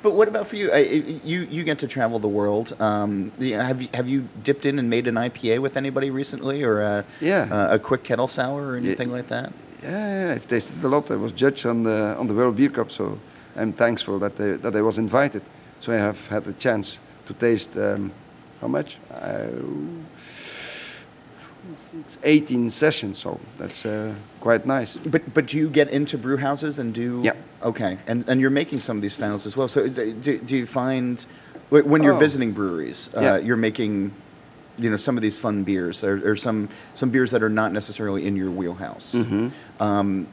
But 0.02 0.14
what 0.14 0.28
about 0.28 0.46
for 0.46 0.54
you? 0.56 0.70
I, 0.72 0.78
you 1.24 1.48
you 1.50 1.64
get 1.64 1.78
to 1.80 1.86
travel 1.88 2.20
the 2.20 2.28
world. 2.28 2.76
Um, 2.80 3.32
have 3.40 3.82
you 3.82 3.88
have 3.92 4.08
you 4.08 4.28
dipped 4.44 4.64
in 4.64 4.78
and 4.78 4.88
made 4.88 5.08
an 5.08 5.16
IPA 5.16 5.58
with 5.58 5.76
anybody 5.76 6.10
recently, 6.10 6.62
or 6.62 6.80
a, 6.80 7.04
Yeah. 7.20 7.48
a, 7.72 7.74
a 7.74 7.78
quick 7.78 8.04
kettle 8.04 8.28
sour 8.28 8.62
or 8.68 8.76
anything 8.76 9.10
like 9.10 9.26
that? 9.28 9.52
Yeah, 9.82 10.34
I've 10.36 10.46
tasted 10.46 10.84
a 10.84 10.88
lot. 10.88 11.10
I 11.10 11.16
was 11.16 11.32
judge 11.32 11.66
on 11.66 11.82
the 11.82 12.14
on 12.20 12.26
the 12.28 12.34
World 12.34 12.54
Beer 12.56 12.70
Cup, 12.70 12.90
so 12.90 13.18
I'm 13.56 13.72
thankful 13.72 14.18
that 14.20 14.38
I, 14.40 14.56
that 14.62 14.76
I 14.76 14.80
was 14.82 14.98
invited. 14.98 15.42
So 15.80 15.92
I 15.92 15.96
have 15.96 16.18
had 16.28 16.44
the 16.44 16.52
chance 16.52 16.98
to 17.26 17.34
taste 17.34 17.76
um, 17.76 18.12
how 18.60 18.68
much? 18.68 18.98
Uh, 19.10 19.48
six, 21.76 22.18
18 22.24 22.70
sessions, 22.70 23.18
so 23.18 23.38
that's 23.58 23.84
uh, 23.86 24.14
quite 24.40 24.66
nice. 24.66 24.96
But 24.96 25.22
but 25.34 25.46
do 25.46 25.56
you 25.58 25.68
get 25.70 25.88
into 25.90 26.18
brew 26.18 26.36
houses 26.36 26.78
and 26.78 26.94
do? 26.94 27.20
Yeah. 27.24 27.32
Okay, 27.62 27.98
and 28.06 28.28
and 28.28 28.40
you're 28.40 28.50
making 28.54 28.80
some 28.80 28.96
of 28.98 29.02
these 29.02 29.14
styles 29.14 29.46
as 29.46 29.56
well. 29.56 29.68
So 29.68 29.88
do, 29.88 30.38
do 30.38 30.56
you 30.56 30.66
find 30.66 31.24
when 31.70 32.02
you're 32.02 32.14
Oh. 32.14 32.18
visiting 32.18 32.52
breweries, 32.52 33.10
uh, 33.16 33.20
Yeah. 33.20 33.36
you're 33.38 33.56
making, 33.60 34.12
you 34.78 34.88
know, 34.90 34.96
some 34.98 35.16
of 35.18 35.22
these 35.22 35.38
fun 35.40 35.64
beers 35.64 36.04
or, 36.04 36.30
or 36.30 36.36
some 36.36 36.68
some 36.94 37.10
beers 37.10 37.30
that 37.30 37.42
are 37.42 37.50
not 37.50 37.72
necessarily 37.72 38.26
in 38.26 38.36
your 38.36 38.50
wheelhouse. 38.50 39.14
Mm-hmm. 39.14 39.48
Um, 39.82 40.26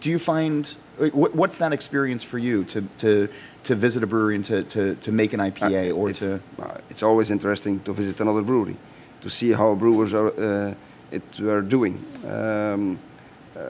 do 0.00 0.10
you 0.10 0.18
find 0.18 0.66
wh- 0.98 1.34
what's 1.34 1.58
that 1.58 1.72
experience 1.72 2.22
for 2.24 2.38
you 2.38 2.64
to 2.64 2.82
to 2.98 3.28
to 3.64 3.74
visit 3.74 4.02
a 4.02 4.06
brewery 4.06 4.34
and 4.36 4.44
to, 4.44 4.62
to, 4.62 4.94
to 4.96 5.12
make 5.12 5.32
an 5.34 5.40
IPA 5.40 5.92
or 5.96 6.10
it- 6.10 6.16
to 6.16 6.40
Uh, 6.58 6.78
it's 6.90 7.02
always 7.02 7.30
interesting 7.30 7.80
to 7.84 7.92
visit 7.92 8.20
another 8.20 8.42
brewery, 8.42 8.76
to 9.20 9.30
see 9.30 9.52
how 9.52 9.74
brewers 9.74 10.14
are 10.14 10.28
uh, 10.28 10.74
it 11.10 11.40
are 11.40 11.62
doing, 11.62 12.04
um, 12.26 12.98
uh, 13.56 13.60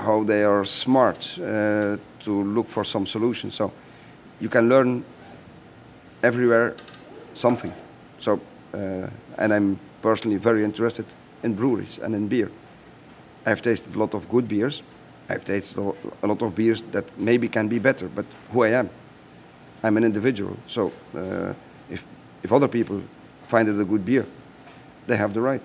how 0.00 0.24
they 0.24 0.44
are 0.44 0.64
smart 0.64 1.38
uh, 1.38 1.96
to 2.20 2.44
look 2.54 2.68
for 2.68 2.84
some 2.84 3.06
solutions. 3.06 3.54
So 3.54 3.72
you 4.40 4.48
can 4.48 4.68
learn 4.68 5.04
everywhere 6.22 6.74
something. 7.34 7.72
So 8.18 8.40
and 9.38 9.52
I'm 9.52 9.78
personally 10.02 10.38
very 10.38 10.64
interested 10.64 11.06
in 11.42 11.54
breweries 11.54 11.98
and 11.98 12.14
in 12.14 12.28
beer. 12.28 12.50
I've 13.46 13.62
tasted 13.62 13.94
a 13.94 13.98
lot 13.98 14.14
of 14.14 14.28
good 14.28 14.48
beers. 14.48 14.82
I've 15.28 15.44
tasted 15.44 15.78
a 15.78 15.92
a 16.22 16.26
lot 16.26 16.42
of 16.42 16.54
beers 16.54 16.82
that 16.92 17.04
maybe 17.18 17.48
can 17.48 17.68
be 17.68 17.78
better, 17.78 18.08
but 18.08 18.24
who 18.52 18.64
I 18.64 18.78
am, 18.78 18.88
I'm 19.82 19.96
an 19.96 20.04
individual. 20.04 20.56
So 20.66 20.92
uh, 21.14 21.54
if 21.90 22.04
if 22.42 22.52
other 22.52 22.68
people 22.68 23.00
find 23.46 23.68
it 23.68 23.80
a 23.80 23.84
good 23.84 24.04
beer, 24.04 24.26
they 25.06 25.16
have 25.16 25.34
the 25.34 25.40
right. 25.40 25.62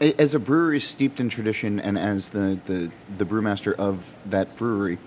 As 0.00 0.34
a 0.34 0.38
brewery 0.40 0.80
steeped 0.80 1.20
in 1.20 1.28
tradition 1.28 1.80
and 1.80 1.98
as 1.98 2.28
the, 2.28 2.60
the, 2.66 2.90
the 3.16 3.24
brewmaster 3.24 3.74
of 3.74 4.18
that 4.28 4.54
brewery, 4.56 4.98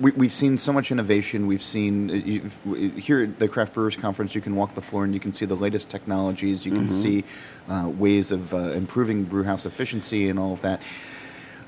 we, 0.00 0.12
we've 0.12 0.32
seen 0.32 0.56
so 0.56 0.72
much 0.72 0.90
innovation. 0.90 1.46
We've 1.46 1.62
seen 1.62 2.10
uh, 2.10 2.14
you've- 2.14 3.00
here 3.00 3.24
at 3.24 3.38
the 3.38 3.48
Craft 3.48 3.74
Brewers 3.74 3.96
Conference, 3.96 4.34
you 4.34 4.40
can 4.40 4.56
walk 4.56 4.72
the 4.74 4.80
floor 4.80 5.04
and 5.04 5.12
you 5.12 5.20
can 5.20 5.32
see 5.34 5.44
the 5.44 5.54
latest 5.56 5.90
technologies. 5.90 6.64
You 6.64 6.72
can 6.72 6.88
see 6.88 7.24
uh, 7.68 7.90
ways 7.94 8.30
of 8.32 8.54
uh, 8.54 8.56
improving 8.72 9.24
brewhouse 9.24 9.66
efficiency 9.66 10.30
and 10.30 10.38
all 10.38 10.52
of 10.54 10.62
that. 10.62 10.80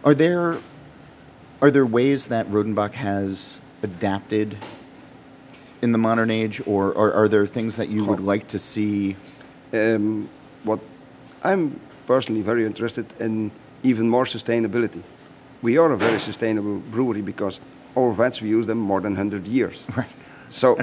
Are 0.05 0.15
there 0.15 0.59
are 1.61 1.71
there 1.71 1.85
ways 1.85 2.29
that 2.29 2.47
Rodenbach 2.47 2.95
has 2.95 3.61
adapted 3.83 4.57
in 5.83 5.93
the 5.93 5.99
modern 5.99 6.31
age, 6.31 6.63
or, 6.67 6.91
or 6.93 7.13
are 7.13 7.29
there 7.29 7.45
things 7.47 7.77
that 7.77 7.91
you 7.91 8.05
would 8.07 8.21
like 8.21 8.49
to 8.49 8.59
see? 8.59 9.17
Um, 9.73 10.29
what 10.65 10.81
I'm 11.43 11.81
personally 12.07 12.43
very 12.43 12.67
interested 12.67 13.07
in 13.21 13.51
even 13.83 14.09
more 14.09 14.25
sustainability. 14.25 15.03
We 15.63 15.79
are 15.79 15.93
a 15.93 15.97
very 15.97 16.19
sustainable 16.19 16.81
brewery 16.91 17.23
because 17.23 17.61
our 17.97 18.13
vats 18.13 18.43
we 18.43 18.49
use 18.49 18.67
them 18.67 18.79
more 18.79 19.01
than 19.01 19.13
100 19.13 19.49
years. 19.49 19.85
Right. 19.97 20.09
So, 20.51 20.77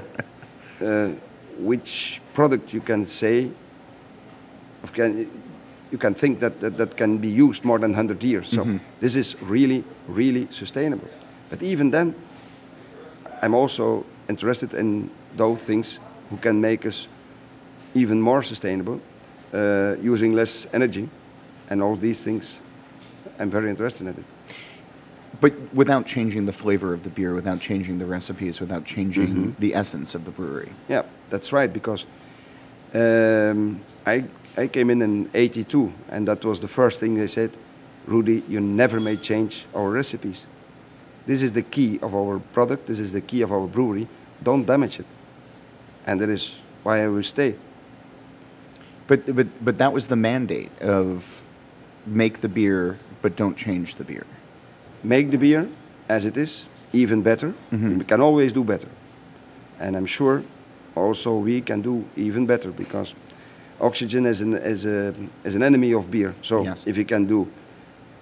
uh, 0.82 1.12
which 1.60 2.22
product 2.34 2.74
you 2.74 2.82
can 2.82 3.06
say, 3.06 3.52
of 4.84 4.94
can, 4.94 5.30
you 5.92 5.98
can 5.98 6.14
think 6.14 6.40
that, 6.40 6.60
that 6.60 6.78
that 6.78 6.96
can 6.96 7.18
be 7.18 7.28
used 7.28 7.66
more 7.66 7.80
than 7.80 7.92
100 7.92 8.24
years. 8.24 8.48
So 8.48 8.80
this 9.00 9.16
is 9.16 9.36
really, 9.42 9.84
really 10.08 10.48
sustainable. 10.52 11.08
But 11.50 11.64
even 11.64 11.92
then, 11.92 12.16
I'm 13.42 13.54
also 13.54 14.06
interested 14.30 14.74
in 14.74 15.10
those 15.36 15.60
things 15.60 16.00
who 16.30 16.38
can 16.38 16.62
make 16.62 16.86
us 16.86 17.08
even 17.98 18.22
more 18.22 18.42
sustainable, 18.44 19.00
uh, 19.54 19.96
using 20.02 20.34
less 20.36 20.68
energy, 20.74 21.10
and 21.70 21.82
all 21.82 21.96
these 21.96 22.22
things. 22.24 22.62
I'm 23.40 23.50
very 23.50 23.70
interested 23.70 24.08
in 24.08 24.14
it. 24.14 24.24
But 25.40 25.54
without 25.74 26.06
changing 26.08 26.46
the 26.46 26.52
flavor 26.52 26.94
of 26.94 27.02
the 27.04 27.10
beer, 27.10 27.34
without 27.36 27.60
changing 27.60 28.00
the 28.00 28.06
recipes, 28.06 28.60
without 28.60 28.86
changing 28.86 29.28
Mm-hmm. 29.28 29.52
the 29.60 29.76
essence 29.76 30.16
of 30.16 30.24
the 30.26 30.32
brewery. 30.32 30.72
Yeah, 30.90 31.04
that's 31.30 31.52
right. 31.52 31.72
Because 31.72 32.06
um, 32.94 33.80
I 34.06 34.24
I 34.58 34.68
came 34.68 34.90
in 34.90 35.02
in 35.02 35.30
'82, 35.34 35.92
and 36.10 36.28
that 36.28 36.44
was 36.44 36.60
the 36.60 36.68
first 36.68 37.00
thing 37.00 37.16
they 37.16 37.28
said, 37.28 37.52
Rudi, 38.08 38.42
you 38.50 38.60
never 38.60 39.00
may 39.00 39.18
change 39.18 39.66
our 39.76 39.90
recipes. 39.92 40.48
This 41.28 41.42
is 41.42 41.52
the 41.52 41.62
key 41.62 42.00
of 42.02 42.16
our 42.16 42.40
product. 42.54 42.86
This 42.88 43.00
is 43.00 43.12
the 43.12 43.22
key 43.22 43.44
of 43.44 43.52
our 43.52 43.68
brewery. 43.68 44.08
Don't 44.42 44.66
damage 44.66 45.00
it. 45.00 45.06
And 46.06 46.20
that 46.22 46.30
is 46.30 46.56
why 46.84 47.04
I 47.04 47.08
will 47.10 47.24
stay. 47.24 47.56
But 49.08 49.36
but 49.36 49.48
but 49.66 49.78
that 49.78 49.94
was 49.94 50.08
the 50.08 50.16
mandate 50.16 50.70
of 50.82 51.42
make 52.06 52.40
the 52.42 52.50
beer, 52.50 52.98
but 53.22 53.36
don't 53.38 53.58
change 53.58 53.96
the 53.96 54.04
beer. 54.04 54.26
Make 55.04 55.32
the 55.32 55.38
beer 55.38 55.68
as 56.10 56.26
it 56.26 56.38
is, 56.38 56.66
even 56.94 57.22
better. 57.22 57.54
We 57.72 58.04
can 58.06 58.22
always 58.22 58.54
do 58.54 58.64
better. 58.64 58.88
And 59.80 59.96
I'm 59.96 60.06
sure 60.08 60.44
also 60.96 61.38
we 61.38 61.62
can 61.62 61.82
do 61.82 62.04
even 62.16 62.46
better 62.46 62.72
because 62.72 63.14
oxygen 63.80 64.26
is 64.26 64.42
an, 64.42 64.54
is 64.54 64.86
a, 64.86 65.14
is 65.44 65.56
an 65.56 65.62
enemy 65.64 65.94
of 65.94 66.10
beer. 66.10 66.34
So 66.42 66.64
Yes. 66.64 66.88
if 66.88 66.98
you 66.98 67.06
can 67.06 67.28
do 67.28 67.48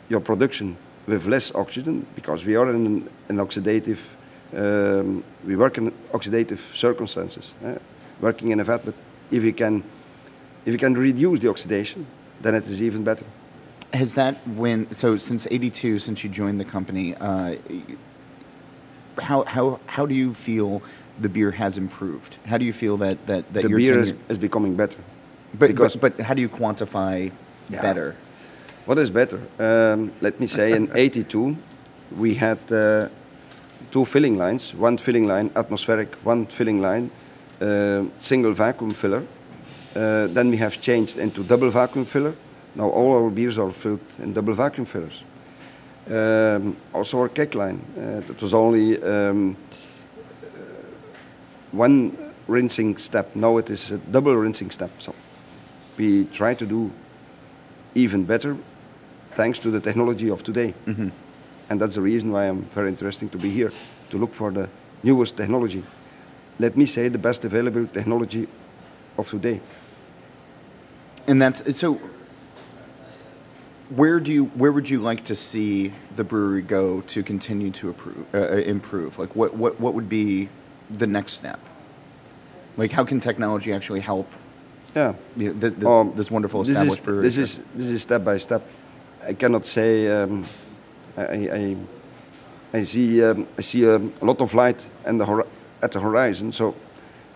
your 0.10 0.20
production 0.22 0.75
with 1.08 1.25
less 1.27 1.54
oxygen, 1.56 2.06
because 2.15 2.46
we 2.46 2.58
are 2.58 2.70
in 2.70 3.08
an 3.30 3.38
oxidative, 3.38 4.00
um, 4.58 5.24
we 5.48 5.56
work 5.56 5.77
in 5.77 5.92
oxidative 6.12 6.60
circumstances, 6.74 7.54
eh, 7.63 7.77
working 8.20 8.51
in 8.51 8.60
a 8.60 8.63
vat, 8.63 8.82
but 8.86 8.94
if 9.32 9.44
you 9.44 9.54
can, 9.54 9.84
if 10.65 10.72
you 10.74 10.77
can 10.77 10.93
reduce 10.95 11.39
the 11.39 11.50
oxidation, 11.50 12.05
then 12.41 12.55
it 12.55 12.65
is 12.67 12.81
even 12.81 13.03
better. 13.03 13.25
Has 13.93 14.15
that 14.15 14.36
when 14.48 14.91
so 14.93 15.17
since 15.17 15.48
'82, 15.50 16.00
since 16.00 16.24
you 16.24 16.29
joined 16.29 16.60
the 16.60 16.65
company, 16.65 17.15
uh, 17.15 17.55
how 19.22 19.43
how 19.45 19.79
how 19.88 20.05
do 20.05 20.13
you 20.13 20.34
feel 20.34 20.81
the 21.22 21.29
beer 21.29 21.51
has 21.51 21.77
improved? 21.77 22.38
How 22.45 22.57
do 22.57 22.65
you 22.65 22.74
feel 22.74 22.98
that 22.98 23.25
that 23.27 23.53
that 23.53 23.63
the 23.63 23.69
your 23.69 23.79
beer 23.79 24.01
is, 24.01 24.13
is 24.29 24.38
becoming 24.38 24.75
better. 24.75 24.98
but, 25.57 25.67
because- 25.67 25.95
but 25.95 26.17
but 26.17 26.25
how 26.25 26.34
do 26.34 26.41
you 26.41 26.50
quantify 26.50 27.31
Yeah. 27.69 27.81
better? 27.81 28.15
What 28.86 28.98
is 29.00 29.10
better? 29.10 29.39
Um, 29.60 30.12
let 30.22 30.39
me 30.39 30.45
say 30.48 30.74
in 30.74 30.89
82, 30.93 31.55
we 32.19 32.36
had 32.36 32.60
uh, 32.72 33.07
two 33.91 34.05
filling 34.05 34.38
lines, 34.38 34.75
one 34.75 34.98
filling 34.98 35.25
line 35.27 35.50
atmospheric, 35.55 36.13
one 36.24 36.45
filling 36.45 36.81
line 36.81 37.10
uh, 37.62 38.03
single 38.19 38.53
vacuum 38.53 38.91
filler. 38.91 39.24
Uh, 39.96 40.28
then 40.28 40.50
we 40.50 40.58
have 40.58 40.82
changed 40.82 41.18
into 41.18 41.44
double 41.44 41.70
vacuum 41.70 42.06
filler. 42.06 42.34
Now 42.75 42.90
all 42.90 43.16
our 43.16 43.30
beers 43.30 43.58
are 43.58 43.72
filled 43.72 44.02
in 44.20 44.34
double 44.34 44.54
vacuum 44.54 44.86
fillers. 44.86 45.24
Um, 46.10 46.75
also 46.94 47.20
our 47.20 47.30
keg 47.30 47.56
line, 47.56 47.80
uh, 47.98 48.20
that 48.28 48.42
was 48.42 48.54
only 48.54 49.02
um, 49.02 49.56
uh, 50.22 50.58
one 51.72 52.12
rinsing 52.48 52.98
step. 52.98 53.36
Now 53.36 53.58
it 53.58 53.70
is 53.70 53.92
a 53.92 53.98
double 53.98 54.36
rinsing 54.36 54.72
step. 54.72 54.92
So 55.00 55.16
we 55.98 56.25
try 56.25 56.54
to 56.56 56.66
do 56.66 56.92
even 57.96 58.25
better 58.25 58.58
thanks 59.32 59.60
to 59.60 59.72
the 59.72 59.80
technology 59.80 60.30
of 60.30 60.44
today. 60.44 60.74
And 61.70 61.82
that's 61.82 61.96
the 61.96 62.02
reason 62.02 62.32
why 62.32 62.46
I'm 62.46 62.64
very 62.75 62.90
interesting 62.90 63.30
to 63.30 63.38
be 63.38 63.50
here, 63.50 63.72
to 64.10 64.18
look 64.18 64.34
for 64.34 64.52
the 64.52 64.70
newest 65.04 65.38
technology. 65.38 65.84
Let 66.60 66.78
me 66.78 66.86
say 66.86 67.10
the 67.10 67.18
best 67.18 67.46
available 67.46 67.88
technology 67.88 68.48
of 69.18 69.30
today. 69.30 69.62
And 71.27 71.41
that's 71.41 71.77
so. 71.77 72.00
where 73.89 74.20
do 74.20 74.32
you 74.32 74.46
where 74.55 74.72
would 74.72 74.89
you 74.89 75.00
like 75.00 75.24
to 75.25 75.36
see 75.36 75.91
the 76.15 76.24
brewery 76.24 76.62
go 76.62 77.01
to 77.01 77.24
continue 77.24 77.72
to 77.72 77.89
approve, 77.89 78.25
uh, 78.34 78.38
uh, 78.38 78.55
improve? 78.58 79.20
Like 79.20 79.36
what, 79.36 79.55
what 79.55 79.79
what 79.79 79.94
would 79.94 80.10
be 80.10 80.50
the 80.89 81.08
next 81.08 81.34
step? 81.34 81.60
Like 82.77 82.91
how 82.91 83.03
can 83.05 83.20
technology 83.20 83.74
actually 83.74 84.01
help? 84.01 84.27
Yeah. 84.96 85.13
You 85.38 85.53
know, 85.53 85.60
th- 85.62 85.74
this, 85.74 85.89
Um, 85.89 86.13
this 86.15 86.32
wonderful 86.32 86.62
this 86.62 86.70
established 86.70 87.00
is, 87.00 87.05
brewery. 87.05 87.22
This 87.24 87.38
is 87.38 87.60
this 87.75 87.91
is 87.91 88.01
step 88.01 88.24
by 88.24 88.38
step. 88.39 88.62
I 89.27 89.34
cannot 89.34 89.65
say. 89.65 90.08
Um, 90.12 90.44
I, 91.17 91.50
I 91.60 91.75
I 92.74 92.84
see 92.84 93.24
um, 93.24 93.48
I 93.58 93.62
see 93.62 93.86
a 93.86 94.00
lot 94.22 94.41
of 94.41 94.53
light 94.53 94.88
and 95.05 95.20
the 95.20 95.25
hor- 95.25 95.48
at 95.82 95.91
the 95.91 96.00
horizon. 96.00 96.51
So 96.51 96.75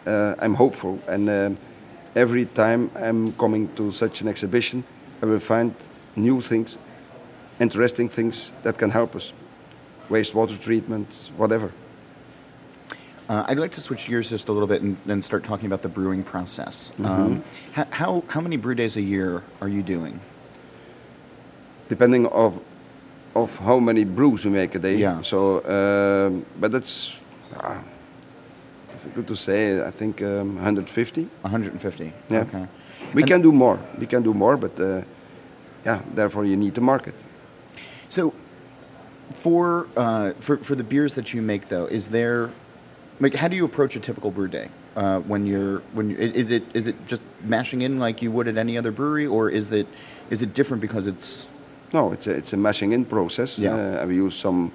uh, 0.08 0.36
I'm 0.40 0.56
hopeful, 0.56 1.00
and 1.08 1.30
um 1.30 1.56
every 2.16 2.46
time 2.46 2.92
I'm 2.96 3.34
coming 3.34 3.74
to 3.76 3.92
such 3.92 4.22
an 4.22 4.28
exhibition, 4.28 4.84
I 5.22 5.26
will 5.26 5.40
find 5.40 5.74
new 6.16 6.42
things, 6.42 6.78
interesting 7.60 8.10
things 8.10 8.52
that 8.64 8.78
can 8.78 8.90
help 8.90 9.16
us. 9.16 9.34
Wastewater 10.10 10.60
treatment, 10.60 11.32
whatever. 11.38 11.72
Uh, 13.28 13.46
I'd 13.48 13.60
like 13.60 13.72
to 13.72 13.82
switch 13.82 14.08
gears 14.08 14.32
just 14.32 14.50
a 14.50 14.52
little 14.52 14.68
bit 14.68 14.82
and, 14.82 14.98
and 15.08 15.24
start 15.24 15.44
talking 15.44 15.68
about 15.68 15.84
the 15.84 15.90
brewing 15.90 16.24
process. 16.24 16.92
Mm-hmm. 16.98 17.06
Um, 17.06 17.44
how, 17.92 18.24
how 18.28 18.42
many 18.42 18.58
brew 18.58 18.74
days 18.74 18.98
a 18.98 19.02
year 19.02 19.44
are 19.62 19.70
you 19.70 19.84
doing? 19.84 20.20
depending 21.90 22.28
of 22.28 22.62
of 23.36 23.58
how 23.60 23.80
many 23.80 24.06
brews 24.06 24.46
we 24.46 24.52
make 24.52 24.74
a 24.76 24.80
day. 24.80 24.96
Yeah. 24.96 25.22
So, 25.22 25.60
um, 25.66 26.46
but 26.60 26.72
that's 26.72 27.20
uh, 27.56 27.82
difficult 29.10 29.28
to 29.28 29.36
say. 29.36 29.82
I 29.88 29.92
think 29.92 30.22
um, 30.22 30.56
150. 30.56 31.28
150. 31.42 32.14
Yeah. 32.30 32.42
Okay. 32.42 32.68
We 33.14 33.22
And- 33.22 33.28
can 33.32 33.42
do 33.42 33.52
more. 33.52 33.80
We 33.98 34.06
can 34.06 34.24
do 34.24 34.34
more, 34.34 34.58
but 34.58 34.80
uh, 34.80 35.02
yeah. 35.86 36.02
Therefore, 36.16 36.46
you 36.46 36.56
need 36.58 36.76
to 36.76 36.82
market. 36.82 37.14
So, 38.10 38.34
for 39.34 39.88
uh, 39.98 40.32
for 40.40 40.58
for 40.58 40.76
the 40.76 40.84
beers 40.84 41.14
that 41.14 41.34
you 41.34 41.42
make, 41.42 41.68
though, 41.68 41.86
is 41.86 42.10
there 42.10 42.50
like 43.20 43.36
how 43.36 43.48
do 43.48 43.56
you 43.56 43.66
approach 43.66 43.96
a 43.96 44.00
typical 44.00 44.32
brew 44.32 44.48
day 44.48 44.68
uh, 44.96 45.20
when 45.28 45.46
you're 45.46 45.82
when 45.94 46.10
you, 46.10 46.18
is 46.18 46.52
it 46.52 46.64
is 46.74 46.88
it 46.88 46.96
just 47.08 47.22
mashing 47.44 47.82
in 47.82 48.00
like 48.00 48.22
you 48.26 48.32
would 48.32 48.48
at 48.48 48.58
any 48.58 48.78
other 48.78 48.92
brewery, 48.92 49.28
or 49.28 49.50
is 49.50 49.72
it 49.72 49.88
is 50.30 50.42
it 50.42 50.54
different 50.54 50.82
because 50.82 51.08
it's 51.08 51.50
No, 51.94 52.12
it's 52.14 52.28
a, 52.28 52.32
it's 52.38 52.54
a 52.54 52.58
mashing 52.58 52.94
in 52.94 53.06
process. 53.06 53.58
Yeah. 53.60 54.02
Uh, 54.04 54.08
we 54.08 54.16
use 54.16 54.36
some 54.36 54.66
uh, 54.66 54.72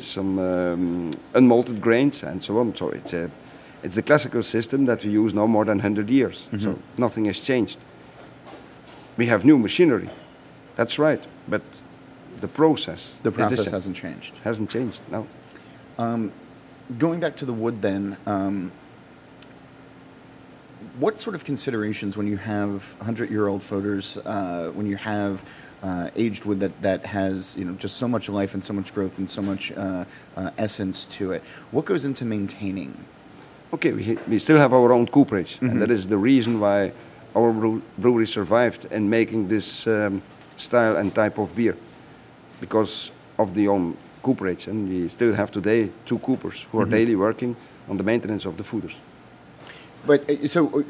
some 0.00 0.38
um, 0.38 1.10
unmalted 1.34 1.80
grains 1.80 2.22
and 2.22 2.42
so 2.42 2.58
on. 2.58 2.74
So 2.74 2.90
it's 2.90 3.12
a 3.12 3.30
it's 3.82 3.94
the 3.94 4.02
classical 4.02 4.42
system 4.42 4.86
that 4.86 5.04
we 5.04 5.10
use 5.10 5.34
no 5.34 5.46
more 5.46 5.64
than 5.64 5.78
100 5.78 6.10
years. 6.10 6.48
So 6.58 6.78
nothing 6.96 7.26
has 7.26 7.38
changed. 7.38 7.78
We 9.16 9.26
have 9.26 9.44
new 9.44 9.58
machinery. 9.58 10.10
That's 10.76 10.98
right, 10.98 11.24
but 11.48 11.62
the 12.40 12.48
process 12.48 13.14
the 13.22 13.30
is 13.30 13.36
the 13.36 13.42
process 13.42 13.70
hasn't 13.70 13.96
changed? 13.96 14.34
hasn't 14.44 14.70
changed. 14.70 15.00
No. 15.10 15.26
Going 16.96 17.20
back 17.20 17.36
to 17.36 17.44
the 17.44 17.52
wood, 17.52 17.82
then. 17.82 18.16
Um, 18.26 18.72
what 20.98 21.20
sort 21.20 21.36
of 21.36 21.44
considerations 21.44 22.16
when 22.16 22.26
you 22.26 22.38
have 22.38 22.96
hundred-year-old 23.02 23.62
photos, 23.62 24.16
uh, 24.18 24.70
when 24.74 24.86
you 24.86 24.96
have 24.96 25.44
uh, 25.82 26.10
aged 26.16 26.44
wood 26.44 26.60
that, 26.60 26.82
that 26.82 27.06
has 27.06 27.56
you 27.58 27.64
know 27.64 27.74
just 27.74 27.96
so 27.96 28.08
much 28.08 28.28
life 28.28 28.54
and 28.54 28.64
so 28.64 28.72
much 28.72 28.92
growth 28.94 29.18
and 29.18 29.28
so 29.30 29.42
much 29.42 29.72
uh, 29.72 30.04
uh, 30.36 30.50
essence 30.58 31.06
to 31.18 31.32
it? 31.32 31.42
What 31.70 31.84
goes 31.84 32.04
into 32.04 32.24
maintaining? 32.24 32.92
Okay, 33.72 33.92
we, 33.92 34.18
we 34.28 34.38
still 34.38 34.56
have 34.58 34.72
our 34.72 34.92
own 34.92 35.06
cooperage, 35.06 35.56
Mm-hmm. 35.56 35.68
and 35.70 35.82
that 35.82 35.90
is 35.90 36.06
the 36.06 36.16
reason 36.16 36.58
why 36.60 36.92
our 37.36 37.52
brewery 37.98 38.26
survived 38.26 38.86
in 38.90 39.08
making 39.10 39.48
this 39.48 39.86
um, 39.86 40.22
style 40.56 40.96
and 40.96 41.14
type 41.14 41.38
of 41.38 41.54
beer, 41.54 41.76
because 42.60 43.10
of 43.38 43.52
the 43.54 43.68
own 43.68 43.94
cooperage. 44.22 44.66
And 44.68 44.88
we 44.88 45.08
still 45.08 45.34
have 45.34 45.50
today 45.50 45.90
two 46.06 46.18
coopers 46.18 46.66
who 46.72 46.78
are 46.80 46.84
Mm-hmm. 46.84 46.92
daily 46.94 47.16
working 47.16 47.56
on 47.88 47.96
the 47.98 48.04
maintenance 48.04 48.46
of 48.48 48.56
the 48.56 48.64
foeders. 48.64 48.94
But 50.06 50.28
uh, 50.30 50.46
so, 50.46 50.80
uh, 50.80 50.82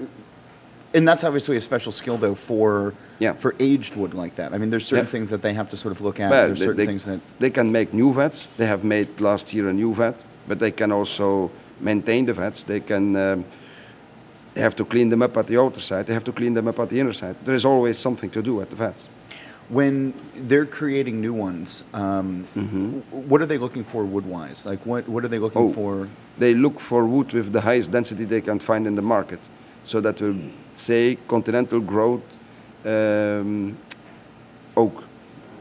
and 0.95 1.07
that's 1.07 1.25
obviously 1.25 1.57
a 1.57 1.61
special 1.61 1.93
skill 1.93 2.17
though 2.17 2.35
for 2.35 2.95
Yeah. 3.19 3.35
for 3.35 3.55
aged 3.59 3.97
wood 3.97 4.15
like 4.15 4.35
that. 4.37 4.53
I 4.55 4.59
mean, 4.59 4.71
there's 4.71 4.87
certain 4.87 5.05
Yeah. 5.07 5.11
things 5.11 5.29
that 5.31 5.43
they 5.43 5.53
have 5.55 5.69
to 5.71 5.77
sort 5.77 5.93
of 5.93 6.01
look 6.01 6.21
at. 6.21 6.31
Well, 6.31 6.47
there's 6.47 6.59
they, 6.61 6.65
certain 6.67 6.77
they- 6.79 6.87
things 6.87 7.05
that 7.05 7.21
they 7.39 7.51
can 7.51 7.71
make 7.73 7.93
new 7.93 8.13
vats. 8.15 8.47
They 8.57 8.67
have 8.67 8.85
made 8.85 9.09
last 9.21 9.53
year 9.55 9.69
a 9.69 9.73
new 9.73 9.93
vat, 9.95 10.25
but 10.49 10.59
they 10.59 10.71
can 10.73 10.91
also 10.93 11.51
maintain 11.81 12.27
the 12.27 12.33
vats. 12.33 12.63
They 12.65 12.81
can. 12.81 13.17
Um, 13.17 13.45
they 14.55 14.63
have 14.63 14.75
to 14.77 14.85
clean 14.85 15.09
them 15.11 15.23
up 15.23 15.37
at 15.37 15.47
the 15.47 15.59
outer 15.59 15.81
side. 15.81 16.05
They 16.07 16.15
have 16.15 16.25
to 16.25 16.33
clean 16.33 16.55
them 16.55 16.67
up 16.67 16.79
at 16.81 16.89
the 16.89 16.99
inner 16.99 17.13
side. 17.13 17.37
There 17.45 17.55
is 17.55 17.65
always 17.65 17.97
something 17.99 18.31
to 18.31 18.43
do 18.43 18.61
at 18.61 18.71
the 18.71 18.77
vats. 18.77 19.09
when 19.71 20.15
they're 20.49 20.65
creating 20.65 21.21
new 21.21 21.35
ones, 21.35 21.85
um, 21.93 22.47
w- 22.55 23.03
what 23.31 23.43
are 23.43 23.47
they 23.47 23.59
looking 23.59 23.85
for 23.85 24.03
wood 24.03 24.25
wise? 24.25 24.65
Like 24.71 24.81
what 24.87 25.07
what 25.09 25.23
are 25.25 25.29
they 25.29 25.39
looking 25.39 25.61
Mm-hmm. 25.69 25.81
Oh. 25.81 26.05
for? 26.05 26.09
they 26.39 26.55
look 26.55 26.81
for 26.81 27.05
wood 27.05 27.33
with 27.35 27.53
the 27.53 27.61
highest 27.61 27.91
density 27.91 28.25
they 28.25 28.41
can 28.41 28.59
find 28.61 28.87
in 28.87 28.95
the 28.95 29.03
market. 29.03 29.41
So 29.85 30.01
that 30.01 30.21
will 30.23 30.37
say 30.79 31.17
continental 31.29 31.81
growth 31.81 32.23
um, 32.87 33.77
oak, 34.77 35.05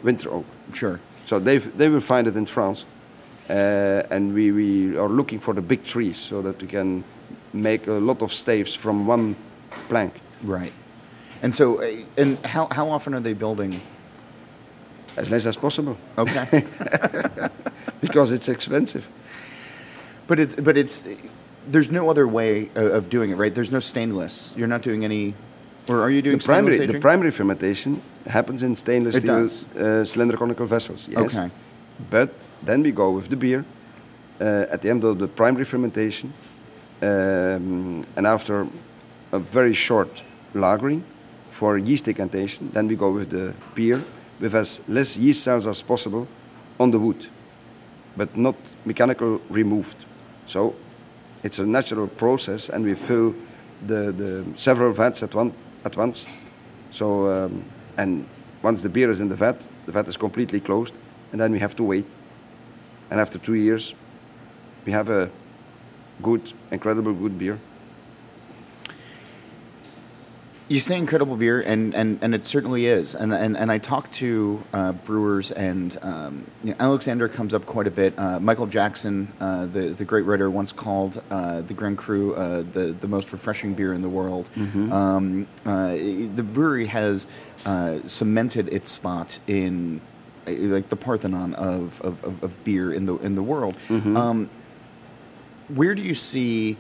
winter 0.04 0.30
oak. 0.32 0.46
Sure. 0.74 1.00
So 1.26 1.40
they 1.40 1.58
they 1.78 1.90
will 1.90 2.02
find 2.02 2.28
it 2.28 2.36
in 2.36 2.46
France, 2.46 2.86
uh, 3.50 3.54
and 4.16 4.34
we, 4.34 4.52
we 4.52 4.98
are 4.98 5.10
looking 5.10 5.40
for 5.42 5.54
the 5.54 5.62
big 5.62 5.84
trees 5.84 6.18
so 6.18 6.42
that 6.42 6.62
we 6.62 6.68
can 6.68 7.04
make 7.54 7.88
a 7.88 8.00
lot 8.00 8.22
of 8.22 8.32
staves 8.32 8.76
from 8.76 9.08
one 9.08 9.36
plank. 9.90 10.14
Right. 10.44 10.74
And 11.42 11.54
so, 11.54 11.82
uh, 11.82 12.22
and 12.22 12.38
how 12.46 12.68
how 12.72 12.90
often 12.90 13.14
are 13.14 13.22
they 13.22 13.34
building? 13.34 13.82
As 15.18 15.30
less 15.32 15.46
as 15.48 15.58
possible 15.58 15.98
Okay. 16.18 16.64
because 18.02 18.32
it's 18.36 18.48
expensive. 18.48 19.10
but 20.28 20.40
it's 20.40 20.56
but 20.56 20.78
it's 20.78 21.08
there's 21.68 21.92
no 21.92 22.10
other 22.10 22.28
way 22.28 22.70
of 22.76 23.10
doing 23.10 23.32
it, 23.32 23.36
right? 23.36 23.54
There's 23.54 23.72
no 23.72 23.80
stainless. 23.80 24.54
You're 24.58 24.68
not 24.68 24.82
doing 24.82 25.04
any, 25.04 25.34
or 25.90 26.02
are 26.02 26.10
you 26.10 26.22
doing 26.22 26.38
The 26.38 26.44
primary, 26.44 26.86
the 26.86 27.00
primary 27.00 27.32
fermentation 27.32 28.02
happens 28.26 28.62
in 28.64 28.76
stainless 28.76 29.16
It 29.16 29.22
steel 29.22 29.46
uh, 29.46 30.06
cylinder 30.06 30.38
conical 30.38 30.66
vessels. 30.66 31.08
Yes. 31.08 31.36
Okay. 31.36 31.50
But 32.10 32.32
then 32.64 32.84
we 32.84 32.92
go 32.92 33.12
with 33.12 33.30
the 33.30 33.36
beer 33.36 33.66
uh, 34.40 34.74
at 34.74 34.82
the 34.82 34.90
end 34.90 35.04
of 35.04 35.18
the 35.18 35.28
primary 35.28 35.66
fermentation, 35.66 36.34
um, 37.02 38.06
and 38.16 38.28
after 38.28 38.68
a 39.32 39.40
very 39.40 39.74
short 39.74 40.24
lagering 40.54 41.02
for 41.48 41.78
yeast 41.78 42.06
decantation, 42.06 42.70
then 42.74 42.88
we 42.88 42.96
go 42.96 43.12
with 43.12 43.30
the 43.30 43.54
beer 43.74 44.02
with 44.40 44.54
as 44.56 44.82
less 44.88 45.18
yeast 45.18 45.44
cells 45.44 45.66
as 45.66 45.82
possible 45.82 46.28
on 46.80 46.92
the 46.92 47.00
wood, 47.00 47.28
but 48.16 48.36
not 48.38 48.56
mechanical 48.86 49.42
removed. 49.50 50.06
So 50.46 50.76
it's 51.44 51.60
a 51.60 51.66
natural 51.66 52.08
process, 52.08 52.70
and 52.70 52.84
we 52.84 52.94
fill 52.96 53.36
the, 53.86 54.12
the 54.12 54.46
several 54.56 54.92
vats 54.94 55.24
at 55.24 55.34
one 55.36 55.54
at 55.86 55.96
once. 55.96 56.48
So 56.92 57.30
um, 57.30 57.64
and 57.98 58.28
once 58.62 58.82
the 58.82 58.90
beer 58.90 59.10
is 59.10 59.20
in 59.20 59.30
the 59.30 59.36
vat, 59.36 59.68
the 59.86 59.92
vat 59.92 60.08
is 60.08 60.18
completely 60.18 60.60
closed, 60.60 60.94
and 61.32 61.40
then 61.40 61.52
we 61.52 61.60
have 61.60 61.76
to 61.76 61.84
wait. 61.84 62.06
And 63.10 63.20
after 63.20 63.38
two 63.38 63.54
years, 63.54 63.96
we 64.86 64.92
have 64.92 65.10
a 65.10 65.30
good, 66.22 66.42
incredible 66.72 67.14
good 67.14 67.38
beer. 67.38 67.60
You 70.70 70.82
say 70.82 70.98
incredible 70.98 71.38
beer, 71.38 71.62
and, 71.62 71.96
and, 71.96 72.20
and 72.22 72.36
it 72.36 72.44
certainly 72.44 72.88
is. 72.88 73.16
And, 73.16 73.34
and, 73.34 73.56
and 73.56 73.72
I 73.72 73.78
talk 73.78 74.12
to 74.14 74.62
uh, 74.74 74.92
brewers, 74.92 75.52
and 75.52 75.98
um, 76.02 76.46
you 76.62 76.72
know, 76.72 76.76
Alexander 76.78 77.30
comes 77.30 77.54
up 77.54 77.66
quite 77.66 77.88
a 77.88 77.92
bit. 77.92 78.14
Uh, 78.20 78.42
Michael 78.42 78.66
Jackson, 78.68 79.32
uh, 79.40 79.66
the, 79.68 79.84
the 79.90 80.04
great 80.04 80.26
writer, 80.26 80.50
once 80.50 80.74
called 80.74 81.24
uh, 81.32 81.62
the 81.62 81.74
Grand 81.74 81.98
Cru 81.98 82.36
uh, 82.36 82.64
the, 82.74 82.94
the 83.00 83.08
most 83.08 83.32
refreshing 83.32 83.76
beer 83.76 83.94
in 83.94 84.02
the 84.02 84.10
world. 84.10 84.50
Um, 84.92 85.48
uh, 85.66 85.92
the 85.92 86.44
brewery 86.44 86.88
has 86.88 87.28
uh, 87.66 88.00
cemented 88.06 88.68
its 88.74 88.92
spot 88.92 89.40
in 89.48 90.02
like 90.46 90.90
the 90.90 90.96
Parthenon 90.98 91.54
of, 91.54 92.02
of, 92.02 92.24
of, 92.26 92.44
of 92.44 92.64
beer 92.66 92.92
in 92.92 93.06
the 93.06 93.16
in 93.20 93.36
the 93.36 93.44
world. 93.44 93.76
Um, 93.90 94.50
where 95.70 95.96
do 95.96 96.02
you 96.02 96.14
see 96.14 96.76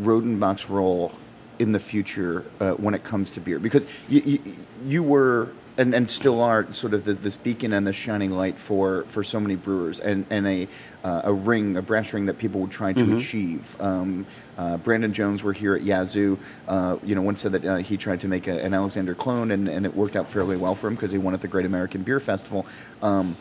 Rodenbach's 0.00 0.68
role 0.70 1.12
in 1.58 1.72
the 1.72 1.78
future 1.78 2.44
uh, 2.60 2.72
when 2.72 2.94
it 2.94 3.04
comes 3.04 3.30
to 3.32 3.40
beer? 3.40 3.58
Because 3.58 3.86
you, 4.08 4.20
you, 4.24 4.56
you 4.84 5.02
were 5.02 5.48
and, 5.78 5.94
and 5.94 6.08
still 6.10 6.40
are 6.40 6.70
sort 6.72 6.94
of 6.94 7.04
the, 7.04 7.12
this 7.14 7.36
beacon 7.36 7.72
and 7.72 7.86
the 7.86 7.92
shining 7.92 8.30
light 8.30 8.58
for, 8.58 9.02
for 9.04 9.22
so 9.22 9.38
many 9.38 9.56
brewers 9.56 10.00
and, 10.00 10.26
and 10.30 10.46
a, 10.46 10.68
uh, 11.04 11.22
a 11.24 11.32
ring, 11.32 11.76
a 11.76 11.82
brass 11.82 12.12
ring 12.14 12.26
that 12.26 12.38
people 12.38 12.62
would 12.62 12.70
try 12.70 12.92
to 12.92 13.16
achieve. 13.16 13.78
Um, 13.80 14.26
uh, 14.56 14.78
Brandon 14.78 15.12
Jones 15.12 15.44
were 15.44 15.52
here 15.52 15.74
at 15.74 15.82
Yazoo. 15.82 16.38
Uh, 16.66 16.96
you 17.04 17.14
know, 17.14 17.22
once 17.22 17.40
said 17.40 17.52
that 17.52 17.64
uh, 17.64 17.76
he 17.76 17.96
tried 17.96 18.20
to 18.20 18.28
make 18.28 18.48
a, 18.48 18.64
an 18.64 18.72
Alexander 18.72 19.14
clone 19.14 19.50
and, 19.50 19.68
and 19.68 19.84
it 19.84 19.94
worked 19.94 20.16
out 20.16 20.28
fairly 20.28 20.56
well 20.56 20.74
for 20.74 20.88
him 20.88 20.94
because 20.94 21.12
he 21.12 21.18
won 21.18 21.34
at 21.34 21.42
the 21.42 21.48
Great 21.48 21.66
American 21.66 22.02
Beer 22.02 22.20
Festival. 22.20 22.66
Um, 23.02 23.36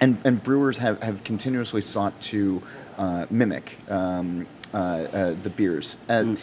and, 0.00 0.18
and 0.24 0.40
brewers 0.40 0.78
have, 0.78 1.02
have 1.02 1.24
continuously 1.24 1.80
sought 1.80 2.18
to 2.20 2.62
uh, 2.98 3.26
mimic 3.30 3.76
um, 3.90 4.46
uh, 4.72 4.76
uh, 4.76 5.34
the 5.42 5.50
beers. 5.50 5.98
Uh, 6.08 6.36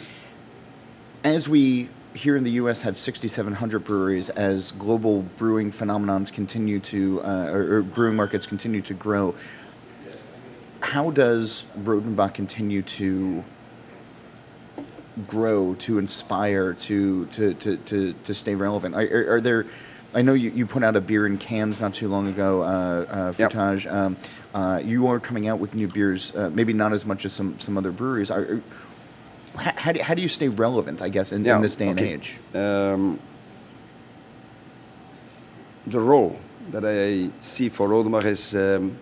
As 1.26 1.48
we 1.48 1.88
here 2.14 2.36
in 2.36 2.44
the 2.44 2.52
U.S. 2.52 2.82
have 2.82 2.96
6,700 2.96 3.80
breweries 3.80 4.30
as 4.30 4.70
global 4.70 5.22
brewing 5.22 5.72
phenomenons 5.72 6.32
continue 6.32 6.78
to, 6.78 7.20
uh, 7.20 7.50
or, 7.50 7.78
or, 7.78 7.82
brewing 7.82 8.14
markets 8.14 8.46
continue 8.46 8.80
to 8.82 8.94
grow. 8.94 9.34
How 10.78 11.10
does 11.10 11.66
Rodenbach 11.80 12.34
continue 12.34 12.82
to 12.82 13.44
grow, 15.26 15.74
to 15.74 15.98
inspire, 15.98 16.74
to 16.74 17.26
to 17.26 17.54
to 17.54 17.76
to, 17.76 18.12
to 18.12 18.32
stay 18.32 18.54
relevant? 18.54 18.94
Are, 18.94 19.00
are, 19.00 19.34
are 19.34 19.40
there 19.40 19.66
I 20.14 20.22
know 20.22 20.34
you, 20.34 20.50
you 20.50 20.64
put 20.64 20.84
out 20.84 20.94
a 20.94 21.00
beer 21.00 21.26
in 21.26 21.38
cans 21.38 21.80
not 21.80 21.92
too 21.92 22.06
long 22.06 22.28
ago, 22.28 22.62
uh, 22.62 22.66
uh, 22.66 23.32
Fruitage. 23.32 23.84
Yep. 23.84 23.92
Um, 23.92 24.16
uh, 24.54 24.78
you 24.78 25.08
are 25.08 25.18
coming 25.18 25.48
out 25.48 25.58
with 25.58 25.74
new 25.74 25.88
beers, 25.88 26.36
uh, 26.36 26.50
maybe 26.50 26.72
not 26.72 26.92
as 26.92 27.04
much 27.04 27.24
as 27.24 27.32
some, 27.32 27.58
some 27.58 27.76
other 27.76 27.90
breweries. 27.90 28.30
Are, 28.30 28.62
how, 29.56 29.92
do, 29.92 30.02
how 30.02 30.14
do 30.14 30.22
you 30.22 30.28
stay 30.28 30.48
relevant, 30.48 31.02
I 31.02 31.08
guess, 31.08 31.32
in, 31.32 31.44
yeah, 31.44 31.56
in 31.56 31.62
this 31.62 31.76
day 31.76 31.90
okay. 31.90 32.12
and 32.12 32.22
age? 32.22 32.38
Um, 32.54 33.18
the 35.86 36.00
role 36.00 36.38
that 36.70 36.84
I 36.84 37.30
see 37.40 37.68
for 37.68 37.88
Rodenbach 37.88 38.24
is 38.24 38.54
um, 38.54 38.96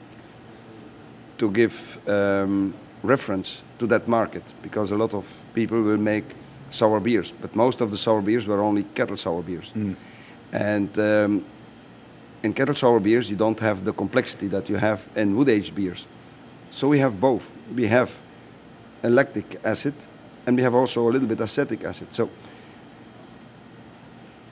to 1.39 1.51
give 1.51 1.99
um, 2.09 2.75
reference 3.03 3.63
to 3.79 3.87
that 3.87 4.07
market 4.07 4.43
because 4.63 4.91
a 4.91 4.97
lot 4.97 5.15
of 5.15 5.27
people 5.55 5.81
will 5.83 5.99
make 5.99 6.25
sour 6.71 7.01
beers, 7.01 7.33
but 7.33 7.55
most 7.55 7.81
of 7.81 7.91
the 7.91 7.99
sour 7.99 8.21
beers 8.21 8.47
were 8.47 8.61
only 8.61 8.83
kettle 8.95 9.17
sour 9.17 9.43
beers. 9.43 9.73
Mm. 9.75 9.97
And 10.53 10.99
um, 10.99 11.45
in 12.43 12.53
kettle 12.53 12.75
sour 12.75 13.01
beers, 13.01 13.31
you 13.31 13.37
don't 13.37 13.59
have 13.61 13.85
the 13.85 13.93
complexity 13.93 14.49
that 14.49 14.69
you 14.69 14.77
have 14.77 15.09
in 15.17 15.35
wood 15.37 15.49
aged 15.49 15.75
beers. 15.75 16.07
So 16.71 16.89
we 16.89 16.99
have 16.99 17.21
both. 17.21 17.51
We 17.75 17.87
have 17.87 18.11
lactic 19.03 19.61
acid 19.65 19.95
and 20.47 20.57
we 20.57 20.63
have 20.63 20.75
also 20.75 21.09
a 21.09 21.11
little 21.11 21.29
bit 21.29 21.41
acetic 21.41 21.85
acid. 21.85 22.13
So 22.13 22.29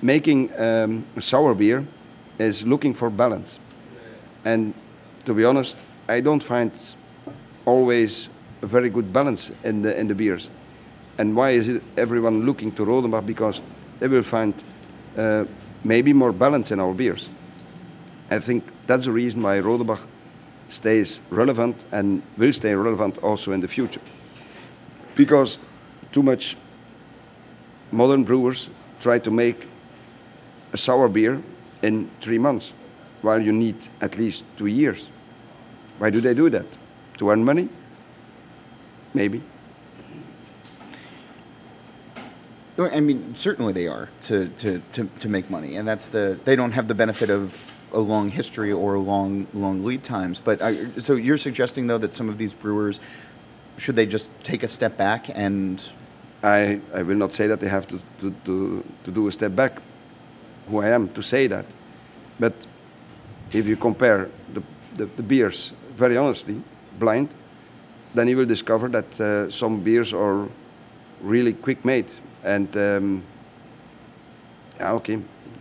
making 0.01 0.51
um, 0.59 1.05
sour 1.19 1.55
beer 1.55 1.87
is 2.39 2.67
looking 2.67 2.95
for 2.95 3.11
balance. 3.11 3.59
And 4.45 4.75
to 5.25 5.35
be 5.35 5.45
honest, 5.45 5.77
I 6.09 6.21
don't 6.21 6.43
find 6.43 6.73
always 7.65 8.29
a 8.63 8.67
very 8.67 8.91
good 8.91 9.13
balance 9.13 9.53
in 9.65 9.83
the 9.83 9.99
in 9.99 10.09
the 10.09 10.15
beers. 10.15 10.49
And 11.19 11.37
why 11.37 11.51
is 11.51 11.69
it 11.69 11.83
everyone 11.97 12.47
looking 12.47 12.73
to 12.73 12.85
Rodenbach? 12.85 13.27
Because 13.27 13.61
they 14.01 14.09
will 14.09 14.23
find 14.23 14.55
uh, 15.17 15.45
maybe 15.85 16.13
more 16.13 16.33
balance 16.33 16.73
in 16.73 16.81
our 16.81 16.95
beers. 16.95 17.29
I 18.31 18.41
think 18.41 18.65
that's 18.87 19.05
the 19.05 19.13
reason 19.13 19.43
why 19.43 19.61
Rodenbach 19.61 20.07
stays 20.69 21.21
relevant 21.31 21.85
and 21.93 22.23
will 22.39 22.53
stay 22.53 22.75
relevant 22.75 23.19
also 23.19 23.53
in 23.53 23.61
the 23.61 23.69
future. 23.69 24.01
Because 25.15 25.59
too 26.13 26.23
much 26.23 26.57
modern 27.91 28.25
brewers 28.25 28.69
try 29.01 29.19
to 29.19 29.31
make 29.31 29.67
a 30.73 30.77
sour 30.77 31.09
beer 31.09 31.43
in 31.83 32.09
three 32.21 32.39
months, 32.39 32.73
while 33.23 33.41
you 33.41 33.53
need 33.53 33.77
at 34.01 34.17
least 34.17 34.45
two 34.57 34.67
years. 34.67 35.09
Why 35.99 36.11
do 36.11 36.21
they 36.21 36.35
do 36.35 36.49
that? 36.51 36.67
To 37.19 37.31
earn 37.31 37.45
money? 37.45 37.69
Maybe. 39.15 39.43
I 42.79 43.01
mean, 43.01 43.35
certainly 43.35 43.73
they 43.73 43.87
are 43.87 44.09
to, 44.23 44.49
to, 44.49 44.83
to, 44.93 45.05
to 45.21 45.29
make 45.29 45.51
money, 45.51 45.77
and 45.77 45.87
that's 45.87 46.09
the 46.09 46.41
they 46.45 46.57
don't 46.57 46.73
have 46.73 46.89
the 46.89 46.95
benefit 46.95 47.29
of 47.31 47.71
a 47.93 48.01
long 48.01 48.31
history 48.31 48.73
or 48.73 48.99
long 48.99 49.47
long 49.53 49.85
lead 49.85 50.03
times. 50.03 50.41
But 50.41 50.63
I, 50.63 50.75
so 50.75 51.15
you're 51.15 51.37
suggesting 51.37 51.87
though 51.87 51.99
that 51.99 52.15
some 52.15 52.31
of 52.31 52.39
these 52.39 52.55
brewers 52.55 52.99
should 53.77 53.95
they 53.95 54.07
just 54.07 54.29
take 54.43 54.63
a 54.63 54.69
step 54.69 54.97
back 54.97 55.27
and 55.35 55.85
I, 56.43 56.81
I 56.95 57.03
will 57.03 57.17
not 57.17 57.33
say 57.33 57.47
that 57.47 57.61
they 57.61 57.69
have 57.69 57.87
to, 57.89 57.99
to, 58.21 58.35
to, 58.45 58.85
to 59.05 59.11
do 59.11 59.29
a 59.29 59.33
step 59.33 59.55
back, 59.55 59.81
who 60.69 60.81
I 60.81 60.89
am 60.89 61.09
to 61.11 61.23
say 61.23 61.47
that. 61.47 61.65
But 62.41 62.53
if 63.53 63.67
you 63.67 63.77
compare 63.77 64.29
the, 64.53 64.63
the, 64.97 65.07
the 65.07 65.23
beers, 65.23 65.73
very 65.97 66.17
honestly, 66.17 66.61
blind, 66.99 67.29
then 68.15 68.29
you 68.29 68.37
will 68.37 68.47
discover 68.47 68.89
that 68.89 69.21
uh, 69.21 69.51
some 69.51 69.81
beers 69.81 70.13
are 70.13 70.49
really 71.23 71.53
quick 71.53 71.85
made 71.85 72.13
and 72.45 72.77
um, 72.77 73.23
yeah, 74.79 74.93
okay, 74.93 75.19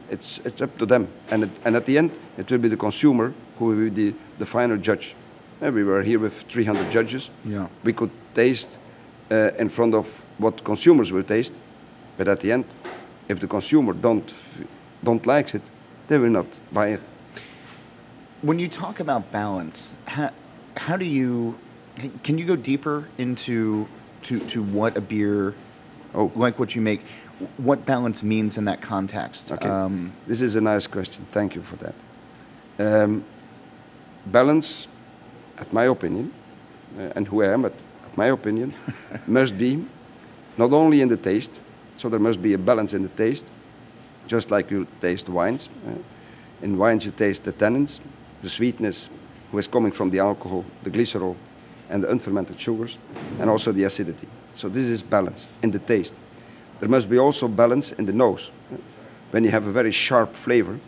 it's 0.09 0.39
it's 0.45 0.61
up 0.61 0.77
to 0.77 0.85
them. 0.85 1.07
And 1.29 1.43
it, 1.43 1.49
and 1.65 1.75
at 1.75 1.85
the 1.85 1.97
end, 1.97 2.11
it 2.37 2.49
will 2.49 2.57
be 2.57 2.69
the 2.69 2.77
consumer 2.77 3.33
who 3.57 3.65
will 3.65 3.75
be 3.75 3.89
the, 3.89 4.13
the 4.39 4.45
final 4.45 4.77
judge. 4.77 5.15
We 5.61 5.83
were 5.83 6.01
here 6.01 6.17
with 6.17 6.41
300 6.49 6.89
judges. 6.89 7.29
Yeah. 7.45 7.67
We 7.83 7.93
could 7.93 8.09
taste 8.33 8.77
uh, 9.29 9.51
in 9.59 9.69
front 9.69 9.93
of 9.93 10.20
what 10.41 10.63
consumers 10.63 11.11
will 11.11 11.23
taste, 11.23 11.53
but 12.17 12.27
at 12.27 12.39
the 12.39 12.51
end, 12.51 12.65
if 13.27 13.39
the 13.39 13.47
consumer 13.47 13.93
don't 13.93 14.33
don't 15.03 15.25
like 15.25 15.55
it, 15.55 15.61
they 16.07 16.17
will 16.17 16.29
not 16.29 16.45
buy 16.71 16.87
it. 16.89 17.01
When 18.41 18.59
you 18.59 18.67
talk 18.67 18.99
about 18.99 19.31
balance, 19.31 19.99
how, 20.05 20.31
how 20.77 20.97
do 20.97 21.05
you 21.05 21.57
can 22.23 22.37
you 22.37 22.45
go 22.45 22.55
deeper 22.55 23.07
into 23.17 23.87
to, 24.23 24.39
to 24.39 24.63
what 24.63 24.97
a 24.97 25.01
beer 25.01 25.53
oh, 26.13 26.31
like 26.35 26.59
what 26.59 26.75
you 26.75 26.81
make, 26.81 27.01
what 27.57 27.85
balance 27.85 28.23
means 28.23 28.57
in 28.57 28.65
that 28.65 28.81
context. 28.81 29.51
Okay. 29.51 29.67
Um, 29.67 30.13
this 30.27 30.41
is 30.41 30.55
a 30.55 30.61
nice 30.61 30.87
question. 30.87 31.25
Thank 31.31 31.55
you 31.55 31.61
for 31.61 31.77
that. 31.77 31.95
Um, 32.79 33.23
balance, 34.25 34.87
at 35.57 35.71
my 35.73 35.85
opinion, 35.85 36.33
uh, 36.97 37.13
and 37.15 37.27
who 37.27 37.43
I 37.43 37.47
am, 37.47 37.61
but 37.63 37.73
at 38.05 38.17
my 38.17 38.27
opinion, 38.27 38.73
must 39.27 39.57
be 39.57 39.85
not 40.57 40.71
only 40.73 41.01
in 41.01 41.07
the 41.07 41.17
taste, 41.17 41.59
so 41.97 42.09
there 42.09 42.19
must 42.19 42.41
be 42.41 42.53
a 42.53 42.57
balance 42.57 42.93
in 42.93 43.03
the 43.03 43.09
taste, 43.09 43.45
just 44.27 44.51
like 44.51 44.71
you 44.71 44.87
taste 44.99 45.29
wines. 45.29 45.69
Uh, 45.87 45.91
in 46.61 46.77
wines, 46.77 47.05
you 47.05 47.11
taste 47.11 47.43
the 47.43 47.53
tannins, 47.53 47.99
the 48.41 48.49
sweetness, 48.49 49.09
who 49.51 49.57
is 49.57 49.67
coming 49.67 49.91
from 49.91 50.09
the 50.09 50.19
alcohol, 50.19 50.63
the 50.83 50.89
glycerol, 50.89 51.35
and 51.89 52.03
the 52.03 52.09
unfermented 52.09 52.59
sugars, 52.59 52.97
and 53.39 53.49
also 53.49 53.71
the 53.71 53.83
acidity. 53.83 54.27
So 54.55 54.69
this 54.69 54.87
is 54.87 55.03
balance 55.03 55.47
in 55.61 55.71
the 55.71 55.79
taste. 55.79 56.13
There 56.79 56.89
must 56.89 57.09
be 57.09 57.17
also 57.17 57.47
balance 57.47 57.91
in 57.91 58.05
the 58.05 58.13
nose. 58.13 58.51
When 59.31 59.43
you 59.43 59.51
have 59.51 59.67
a 59.67 59.71
very 59.71 59.91
sharp 59.91 60.35
flavor, 60.35 60.79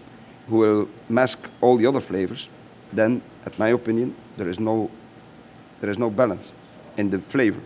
who 0.48 0.58
will 0.58 0.90
mask 1.10 1.50
all 1.62 1.78
the 1.78 1.88
other 1.88 2.02
flavors, 2.02 2.50
then, 2.92 3.22
at 3.46 3.58
my 3.60 3.70
opinion, 3.70 4.16
there 4.38 4.50
is 4.50 4.60
no, 4.60 4.90
there 5.82 5.90
is 5.90 5.98
no 5.98 6.10
balance 6.10 6.52
in 6.98 7.10
the 7.10 7.20
flavor. 7.20 7.62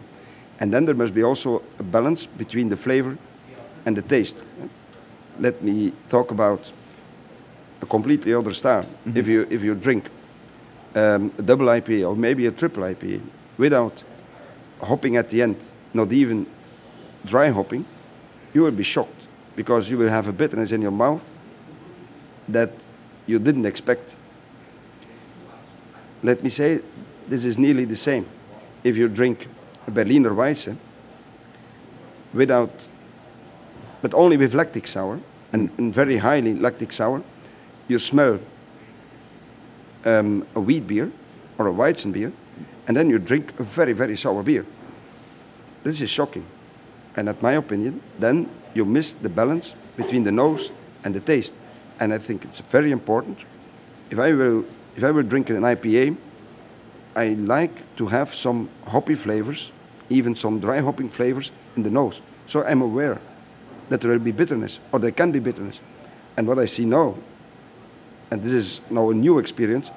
And 0.59 0.73
then 0.73 0.85
there 0.85 0.95
must 0.95 1.13
be 1.13 1.23
also 1.23 1.61
a 1.79 1.83
balance 1.83 2.25
between 2.25 2.69
the 2.69 2.77
flavor 2.77 3.17
and 3.85 3.95
the 3.95 4.01
taste. 4.01 4.43
Let 5.39 5.61
me 5.61 5.93
talk 6.09 6.31
about 6.31 6.71
a 7.81 7.85
completely 7.85 8.33
other 8.33 8.53
style. 8.53 8.83
Mm-hmm. 8.83 9.17
If 9.17 9.27
you 9.27 9.47
if 9.49 9.63
you 9.63 9.75
drink 9.75 10.09
um, 10.95 11.31
a 11.37 11.41
double 11.41 11.67
IPA 11.67 12.09
or 12.09 12.15
maybe 12.15 12.47
a 12.47 12.51
triple 12.51 12.83
IPA 12.83 13.21
without 13.57 14.03
hopping 14.81 15.17
at 15.17 15.29
the 15.29 15.41
end 15.41 15.57
not 15.93 16.11
even 16.11 16.45
dry 17.25 17.49
hopping, 17.49 17.85
you 18.53 18.63
will 18.63 18.71
be 18.71 18.83
shocked 18.83 19.21
because 19.55 19.89
you 19.89 19.97
will 19.97 20.09
have 20.09 20.27
a 20.27 20.33
bitterness 20.33 20.71
in 20.71 20.81
your 20.81 20.91
mouth 20.91 21.23
that 22.47 22.71
you 23.25 23.39
didn't 23.39 23.65
expect. 23.65 24.15
Let 26.23 26.43
me 26.43 26.49
say, 26.49 26.79
this 27.27 27.45
is 27.45 27.57
nearly 27.57 27.85
the 27.85 27.95
same. 27.95 28.25
If 28.83 28.97
you 28.97 29.09
drink 29.09 29.47
Berliner 29.87 30.31
Weisse 30.31 30.75
without, 32.33 32.89
but 34.01 34.13
only 34.13 34.37
with 34.37 34.53
lactic 34.53 34.87
sour, 34.87 35.19
and, 35.53 35.69
and 35.77 35.93
very 35.93 36.17
highly 36.17 36.53
lactic 36.53 36.91
sour, 36.91 37.23
you 37.87 37.99
smell 37.99 38.39
um, 40.05 40.45
a 40.55 40.59
wheat 40.59 40.85
beer 40.87 41.11
or 41.57 41.67
a 41.67 41.73
Weizen 41.73 42.11
beer, 42.13 42.31
and 42.87 42.95
then 42.95 43.09
you 43.09 43.19
drink 43.19 43.59
a 43.59 43.63
very, 43.63 43.93
very 43.93 44.15
sour 44.15 44.43
beer. 44.43 44.65
This 45.83 46.01
is 46.01 46.09
shocking. 46.09 46.45
And 47.15 47.29
at 47.29 47.41
my 47.41 47.53
opinion, 47.53 48.01
then 48.19 48.49
you 48.73 48.85
miss 48.85 49.13
the 49.13 49.29
balance 49.29 49.73
between 49.95 50.23
the 50.23 50.31
nose 50.31 50.71
and 51.03 51.15
the 51.15 51.19
taste. 51.19 51.53
And 51.99 52.13
I 52.13 52.19
think 52.19 52.43
it's 52.43 52.59
very 52.59 52.91
important. 52.91 53.39
If 54.11 54.19
I 54.19 54.33
will, 54.33 54.65
if 54.95 55.03
I 55.03 55.11
will 55.11 55.23
drink 55.23 55.49
an 55.49 55.61
IPA, 55.61 56.15
I 57.15 57.29
like 57.29 57.95
to 57.95 58.07
have 58.07 58.33
some 58.33 58.69
hoppy 58.85 59.15
flavors, 59.15 59.71
even 60.09 60.35
some 60.35 60.59
dry 60.59 60.79
hopping 60.79 61.09
flavors 61.09 61.51
in 61.75 61.83
the 61.83 61.89
nose. 61.89 62.21
So 62.45 62.63
I'm 62.63 62.81
aware 62.81 63.19
that 63.89 64.01
there 64.01 64.11
will 64.11 64.19
be 64.19 64.31
bitterness, 64.31 64.79
or 64.91 64.99
there 64.99 65.11
can 65.11 65.31
be 65.31 65.39
bitterness. 65.39 65.79
And 66.35 66.47
what 66.47 66.59
I 66.59 66.65
see 66.65 66.85
now, 66.85 67.15
and 68.31 68.41
this 68.41 68.51
is 68.51 68.81
now 68.89 69.09
a 69.09 69.13
new 69.13 69.39
experience, 69.39 69.91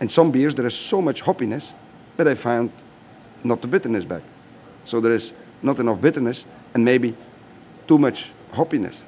in 0.00 0.08
some 0.08 0.30
beers 0.30 0.54
there 0.54 0.66
is 0.66 0.74
so 0.74 1.00
much 1.00 1.22
hoppiness 1.22 1.72
that 2.16 2.28
I 2.28 2.34
found 2.34 2.70
not 3.44 3.60
the 3.62 3.68
bitterness 3.68 4.04
back. 4.04 4.22
So 4.84 5.00
there 5.00 5.12
is 5.12 5.32
not 5.62 5.78
enough 5.78 6.00
bitterness 6.00 6.44
and 6.74 6.84
maybe 6.84 7.14
too 7.86 7.98
much 7.98 8.32
hoppiness. 8.52 9.02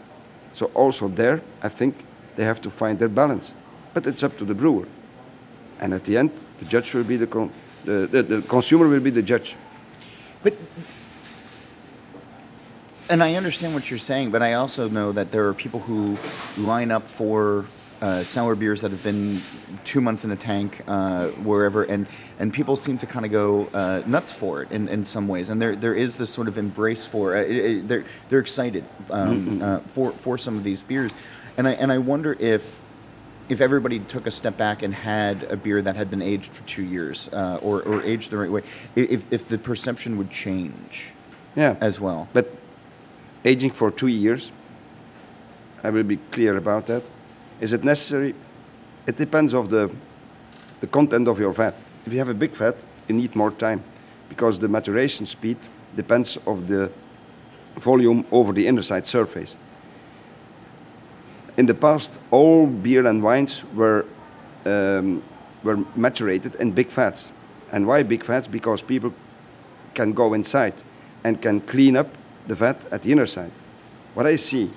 So 0.54 0.66
also 0.74 1.08
there, 1.08 1.40
I 1.62 1.68
think 1.68 2.04
they 2.36 2.44
have 2.44 2.60
to 2.62 2.70
find 2.70 2.98
their 2.98 3.08
balance. 3.08 3.52
But 3.94 4.06
it's 4.06 4.22
up 4.22 4.36
to 4.38 4.44
the 4.44 4.54
brewer. 4.54 4.86
And 5.80 5.94
at 5.94 6.04
the 6.04 6.16
end, 6.16 6.30
the 6.58 6.64
judge 6.64 6.94
will 6.94 7.04
be 7.04 7.16
the, 7.16 7.26
con- 7.26 7.50
the, 7.84 8.06
the, 8.06 8.22
the 8.22 8.42
consumer 8.42 8.88
will 8.88 9.00
be 9.00 9.10
the 9.10 9.22
judge. 9.22 9.56
But 10.42 10.54
And 13.10 13.22
I 13.22 13.34
understand 13.34 13.74
what 13.74 13.90
you're 13.90 13.98
saying, 13.98 14.30
but 14.30 14.42
I 14.42 14.54
also 14.54 14.88
know 14.88 15.12
that 15.12 15.32
there 15.32 15.48
are 15.48 15.54
people 15.54 15.80
who 15.80 16.16
line 16.62 16.90
up 16.90 17.02
for 17.02 17.64
uh, 18.00 18.22
sour 18.22 18.54
beers 18.54 18.82
that 18.82 18.90
have 18.90 19.02
been 19.02 19.40
two 19.84 20.00
months 20.00 20.24
in 20.24 20.30
a 20.30 20.36
tank, 20.36 20.84
uh, 20.86 21.28
wherever, 21.28 21.82
and, 21.82 22.06
and 22.38 22.52
people 22.52 22.76
seem 22.76 22.98
to 22.98 23.06
kind 23.06 23.24
of 23.24 23.32
go 23.32 23.66
uh, 23.74 24.02
nuts 24.06 24.30
for 24.30 24.62
it 24.62 24.70
in, 24.70 24.88
in 24.88 25.04
some 25.04 25.26
ways. 25.26 25.48
And 25.48 25.60
there 25.60 25.74
there 25.74 25.94
is 25.94 26.16
this 26.16 26.30
sort 26.30 26.48
of 26.48 26.58
embrace 26.58 27.06
for 27.06 27.34
uh, 27.34 27.40
it, 27.40 27.56
it, 27.56 27.88
they're 27.88 28.04
they're 28.28 28.38
excited 28.40 28.84
um, 29.10 29.62
uh, 29.62 29.80
for 29.80 30.12
for 30.12 30.38
some 30.38 30.56
of 30.56 30.62
these 30.62 30.82
beers, 30.82 31.14
and 31.56 31.66
I 31.66 31.72
and 31.72 31.90
I 31.90 31.98
wonder 31.98 32.36
if 32.38 32.82
if 33.48 33.60
everybody 33.60 33.98
took 34.00 34.26
a 34.26 34.30
step 34.30 34.56
back 34.56 34.82
and 34.82 34.94
had 34.94 35.44
a 35.44 35.56
beer 35.56 35.82
that 35.82 35.96
had 35.96 36.10
been 36.10 36.22
aged 36.22 36.54
for 36.56 36.64
two 36.68 36.82
years 36.82 37.28
uh, 37.32 37.58
or 37.62 37.82
or 37.82 38.02
aged 38.02 38.30
the 38.30 38.36
right 38.36 38.50
way, 38.50 38.62
if 38.96 39.24
if 39.32 39.48
the 39.48 39.58
perception 39.58 40.16
would 40.18 40.30
change 40.30 41.12
Yeah. 41.56 41.76
as 41.80 42.00
well. 42.00 42.28
But 42.32 42.46
aging 43.44 43.72
for 43.74 43.90
two 43.90 44.06
years, 44.08 44.52
I 45.84 45.90
will 45.90 46.04
be 46.06 46.18
clear 46.30 46.56
about 46.56 46.86
that. 46.86 47.02
Is 47.60 47.72
it 47.72 47.82
necessary? 47.84 48.34
It 49.06 49.16
depends 49.16 49.54
of 49.54 49.68
the, 49.68 49.90
the 50.80 50.86
content 50.86 51.28
of 51.28 51.38
your 51.38 51.52
vat. 51.52 51.74
If 52.06 52.12
you 52.12 52.18
have 52.18 52.28
a 52.30 52.34
big 52.38 52.50
vat, 52.56 52.74
you 53.08 53.16
need 53.16 53.34
more 53.34 53.50
time 53.50 53.80
because 54.28 54.58
the 54.58 54.68
maturation 54.68 55.26
speed 55.26 55.56
depends 55.96 56.38
of 56.46 56.66
the 56.66 56.90
volume 57.80 58.24
over 58.30 58.52
the 58.52 58.66
inner 58.66 58.82
side 58.82 59.06
surface. 59.06 59.56
In 61.58 61.66
the 61.66 61.74
past, 61.74 62.20
all 62.30 62.68
beer 62.68 63.04
and 63.04 63.20
wines 63.20 63.64
were 63.74 64.06
um, 64.64 65.22
were 65.64 65.76
maturated 65.96 66.54
in 66.60 66.70
big 66.70 66.86
vats. 66.86 67.32
And 67.72 67.84
why 67.84 68.04
big 68.04 68.24
vats? 68.24 68.46
Because 68.46 68.80
people 68.80 69.12
can 69.94 70.12
go 70.12 70.34
inside 70.34 70.74
and 71.24 71.42
can 71.42 71.60
clean 71.60 71.96
up 71.96 72.06
the 72.46 72.54
vat 72.54 72.86
at 72.92 73.02
the 73.02 73.10
inner 73.10 73.26
side. 73.26 73.50
What 74.14 74.26
I 74.26 74.36
see 74.36 74.70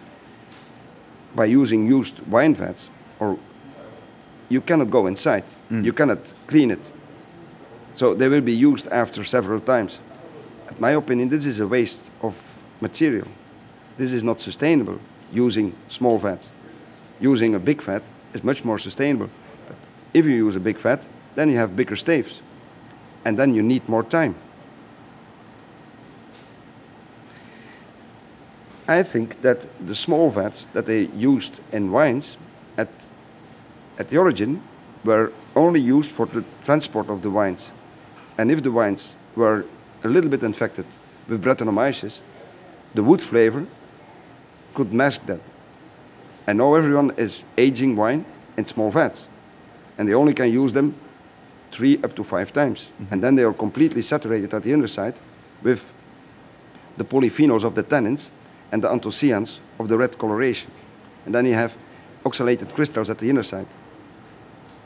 by 1.35 1.45
using 1.45 1.85
used 1.85 2.19
wine 2.27 2.55
vats, 2.55 2.89
or 3.19 3.37
you 4.49 4.61
cannot 4.61 4.89
go 4.89 5.05
inside, 5.05 5.43
you 5.69 5.93
cannot 5.93 6.33
clean 6.47 6.71
it. 6.71 6.91
So 7.93 8.15
they 8.15 8.27
will 8.27 8.41
be 8.41 8.55
used 8.55 8.87
after 8.91 9.23
several 9.23 9.59
times. 9.59 10.01
In 10.69 10.75
my 10.79 10.91
opinion, 10.91 11.29
this 11.29 11.45
is 11.45 11.59
a 11.59 11.67
waste 11.67 12.11
of 12.21 12.35
material. 12.81 13.27
This 13.97 14.11
is 14.11 14.23
not 14.23 14.41
sustainable 14.41 14.99
using 15.31 15.73
small 15.87 16.17
vats. 16.17 16.49
Using 17.21 17.55
a 17.55 17.59
big 17.59 17.81
vat 17.83 18.01
is 18.33 18.43
much 18.43 18.65
more 18.65 18.79
sustainable. 18.79 19.29
But 19.67 19.77
if 20.13 20.25
you 20.25 20.31
use 20.31 20.55
a 20.55 20.59
big 20.59 20.77
vat, 20.77 21.07
then 21.35 21.49
you 21.49 21.57
have 21.57 21.75
bigger 21.75 21.95
staves. 21.95 22.41
And 23.23 23.37
then 23.37 23.53
you 23.53 23.61
need 23.61 23.87
more 23.87 24.03
time. 24.03 24.35
I 28.87 29.03
think 29.03 29.41
that 29.41 29.67
the 29.87 29.95
small 29.95 30.29
vats 30.31 30.65
that 30.73 30.85
they 30.85 31.03
used 31.15 31.61
in 31.71 31.91
wines 31.91 32.37
at, 32.77 32.89
at 33.97 34.09
the 34.09 34.17
origin 34.17 34.61
were 35.05 35.31
only 35.55 35.79
used 35.79 36.11
for 36.11 36.25
the 36.25 36.43
transport 36.65 37.09
of 37.09 37.21
the 37.21 37.29
wines. 37.29 37.71
And 38.37 38.51
if 38.51 38.63
the 38.63 38.71
wines 38.71 39.15
were 39.35 39.65
a 40.03 40.07
little 40.07 40.29
bit 40.29 40.43
infected 40.43 40.85
with 41.27 41.43
Brettanomyces, 41.43 42.19
the 42.93 43.03
wood 43.03 43.21
flavor 43.21 43.65
could 44.73 44.91
mask 44.91 45.25
that. 45.27 45.39
And 46.47 46.57
now 46.57 46.73
everyone 46.73 47.11
is 47.17 47.45
aging 47.57 47.95
wine 47.95 48.25
in 48.57 48.65
small 48.65 48.91
vats. 48.91 49.29
And 49.97 50.07
they 50.07 50.13
only 50.13 50.33
can 50.33 50.51
use 50.51 50.73
them 50.73 50.95
three 51.71 51.97
up 52.03 52.15
to 52.15 52.23
five 52.23 52.51
times. 52.51 52.89
And 53.11 53.23
then 53.23 53.35
they 53.35 53.43
are 53.43 53.53
completely 53.53 54.01
saturated 54.01 54.53
at 54.53 54.63
the 54.63 54.73
underside 54.73 55.15
with 55.61 55.93
the 56.97 57.03
polyphenols 57.03 57.63
of 57.63 57.75
the 57.75 57.83
tannins 57.83 58.29
and 58.71 58.83
the 58.83 58.89
anthocyanins 58.89 59.59
of 59.79 59.87
the 59.87 59.97
red 59.97 60.17
coloration. 60.17 60.71
And 61.25 61.33
then 61.33 61.45
you 61.45 61.53
have 61.53 61.77
oxalated 62.25 62.69
crystals 62.69 63.09
at 63.09 63.19
the 63.19 63.29
inner 63.29 63.43
side. 63.43 63.67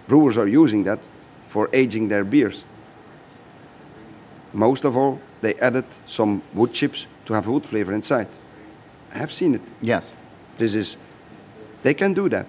Brewers 0.07 0.37
are 0.37 0.47
using 0.47 0.83
that 0.83 0.99
for 1.47 1.69
aging 1.73 2.09
their 2.09 2.23
beers. 2.23 2.65
Most 4.53 4.85
of 4.85 4.95
all, 4.95 5.19
they 5.41 5.55
added 5.55 5.85
some 6.07 6.41
wood 6.53 6.73
chips 6.73 7.07
to 7.25 7.33
have 7.33 7.47
wood 7.47 7.65
flavor 7.65 7.93
inside. 7.93 8.27
I 9.13 9.17
have 9.17 9.31
seen 9.31 9.55
it. 9.55 9.61
Yes. 9.81 10.13
This 10.57 10.73
is, 10.75 10.97
they 11.85 11.93
can 11.93 12.13
do 12.13 12.27
that. 12.29 12.47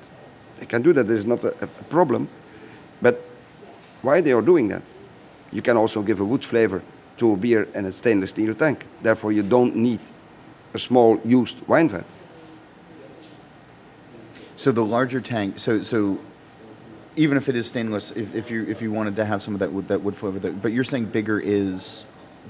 They 0.58 0.66
can 0.66 0.82
do 0.82 0.92
that. 0.94 1.06
There's 1.06 1.26
not 1.26 1.44
a, 1.44 1.52
a 1.60 1.66
problem. 1.90 2.28
But 3.02 3.14
why 4.02 4.22
they 4.22 4.32
are 4.32 4.42
doing 4.42 4.68
that? 4.70 4.82
You 5.52 5.62
can 5.62 5.76
also 5.76 6.02
give 6.02 6.20
a 6.20 6.24
wood 6.24 6.44
flavor 6.44 6.80
to 7.18 7.32
a 7.32 7.36
beer 7.36 7.68
in 7.74 7.84
a 7.84 7.92
stainless 7.92 8.30
steel 8.30 8.54
tank. 8.54 8.84
Therefore, 9.02 9.32
you 9.32 9.42
don't 9.42 9.74
need 9.76 10.00
a 10.74 10.78
small 10.78 11.20
used 11.24 11.68
wine 11.68 11.88
vat. 11.90 12.04
So 14.56 14.72
the 14.72 14.84
larger 14.84 15.20
tank. 15.20 15.58
So 15.58 15.82
so 15.82 16.18
even 17.16 17.36
if 17.36 17.48
it 17.48 17.56
is 17.56 17.66
stainless, 17.66 18.10
if, 18.16 18.34
if 18.34 18.50
you 18.50 18.64
if 18.68 18.80
you 18.82 18.90
wanted 18.94 19.16
to 19.16 19.24
have 19.24 19.40
some 19.40 19.54
of 19.54 19.60
that 19.60 19.70
wood 19.72 19.88
that 19.88 20.00
wood 20.02 20.16
flavor, 20.16 20.38
that, 20.40 20.62
but 20.62 20.72
you're 20.72 20.84
saying 20.92 21.06
bigger 21.12 21.38
is 21.38 22.06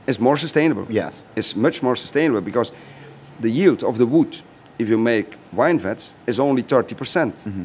It's 0.06 0.20
more 0.20 0.36
sustainable. 0.36 0.86
yes. 0.90 1.24
It's 1.34 1.56
much 1.56 1.82
more 1.82 1.96
sustainable 1.96 2.40
because 2.42 2.72
the 3.40 3.50
yield 3.50 3.82
of 3.82 3.96
the 3.98 4.06
wood, 4.06 4.42
if 4.78 4.88
you 4.88 4.98
make 4.98 5.36
wine 5.52 5.78
vats, 5.78 6.14
is 6.26 6.38
only 6.38 6.62
30% 6.62 6.94
mm-hmm. 6.94 7.64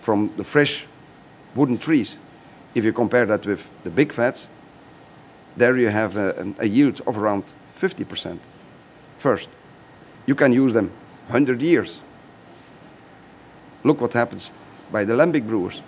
from 0.00 0.28
the 0.36 0.44
fresh 0.44 0.86
wooden 1.54 1.78
trees. 1.78 2.18
If 2.74 2.84
you 2.84 2.92
compare 2.92 3.26
that 3.26 3.46
with 3.46 3.68
the 3.84 3.90
big 3.90 4.12
vats, 4.12 4.48
there 5.56 5.76
you 5.76 5.88
have 5.88 6.16
a, 6.16 6.54
a 6.58 6.66
yield 6.66 7.00
of 7.06 7.16
around 7.16 7.44
50%. 7.78 8.38
First, 9.16 9.48
you 10.26 10.34
can 10.34 10.52
use 10.52 10.72
them 10.72 10.90
100 11.28 11.62
years. 11.62 12.00
Look 13.84 14.00
what 14.00 14.12
happens 14.12 14.50
by 14.90 15.04
the 15.04 15.12
lambic 15.14 15.46
brewers. 15.46 15.82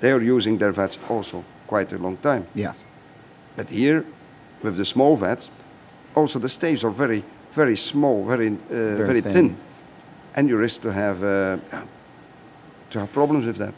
They 0.00 0.12
are 0.12 0.22
using 0.22 0.58
their 0.58 0.72
vats 0.72 0.98
also 1.08 1.44
quite 1.66 1.92
a 1.92 1.98
long 1.98 2.16
time. 2.16 2.46
Yes. 2.54 2.84
But 3.56 3.70
here, 3.70 4.04
with 4.62 4.76
the 4.76 4.84
small 4.84 5.16
vats, 5.16 5.50
also 6.14 6.38
the 6.38 6.48
staves 6.48 6.84
are 6.84 6.90
very, 6.90 7.22
very 7.54 7.76
small, 7.76 8.24
very, 8.24 8.48
uh, 8.48 8.96
very, 8.96 9.20
thin. 9.20 9.32
thin. 9.32 9.56
and 10.34 10.48
you 10.48 10.56
risk 10.56 10.82
to 10.82 10.92
have 10.92 11.22
uh, 11.22 11.58
to 12.90 12.98
have 13.00 13.12
problems 13.12 13.46
with 13.46 13.56
that. 13.56 13.74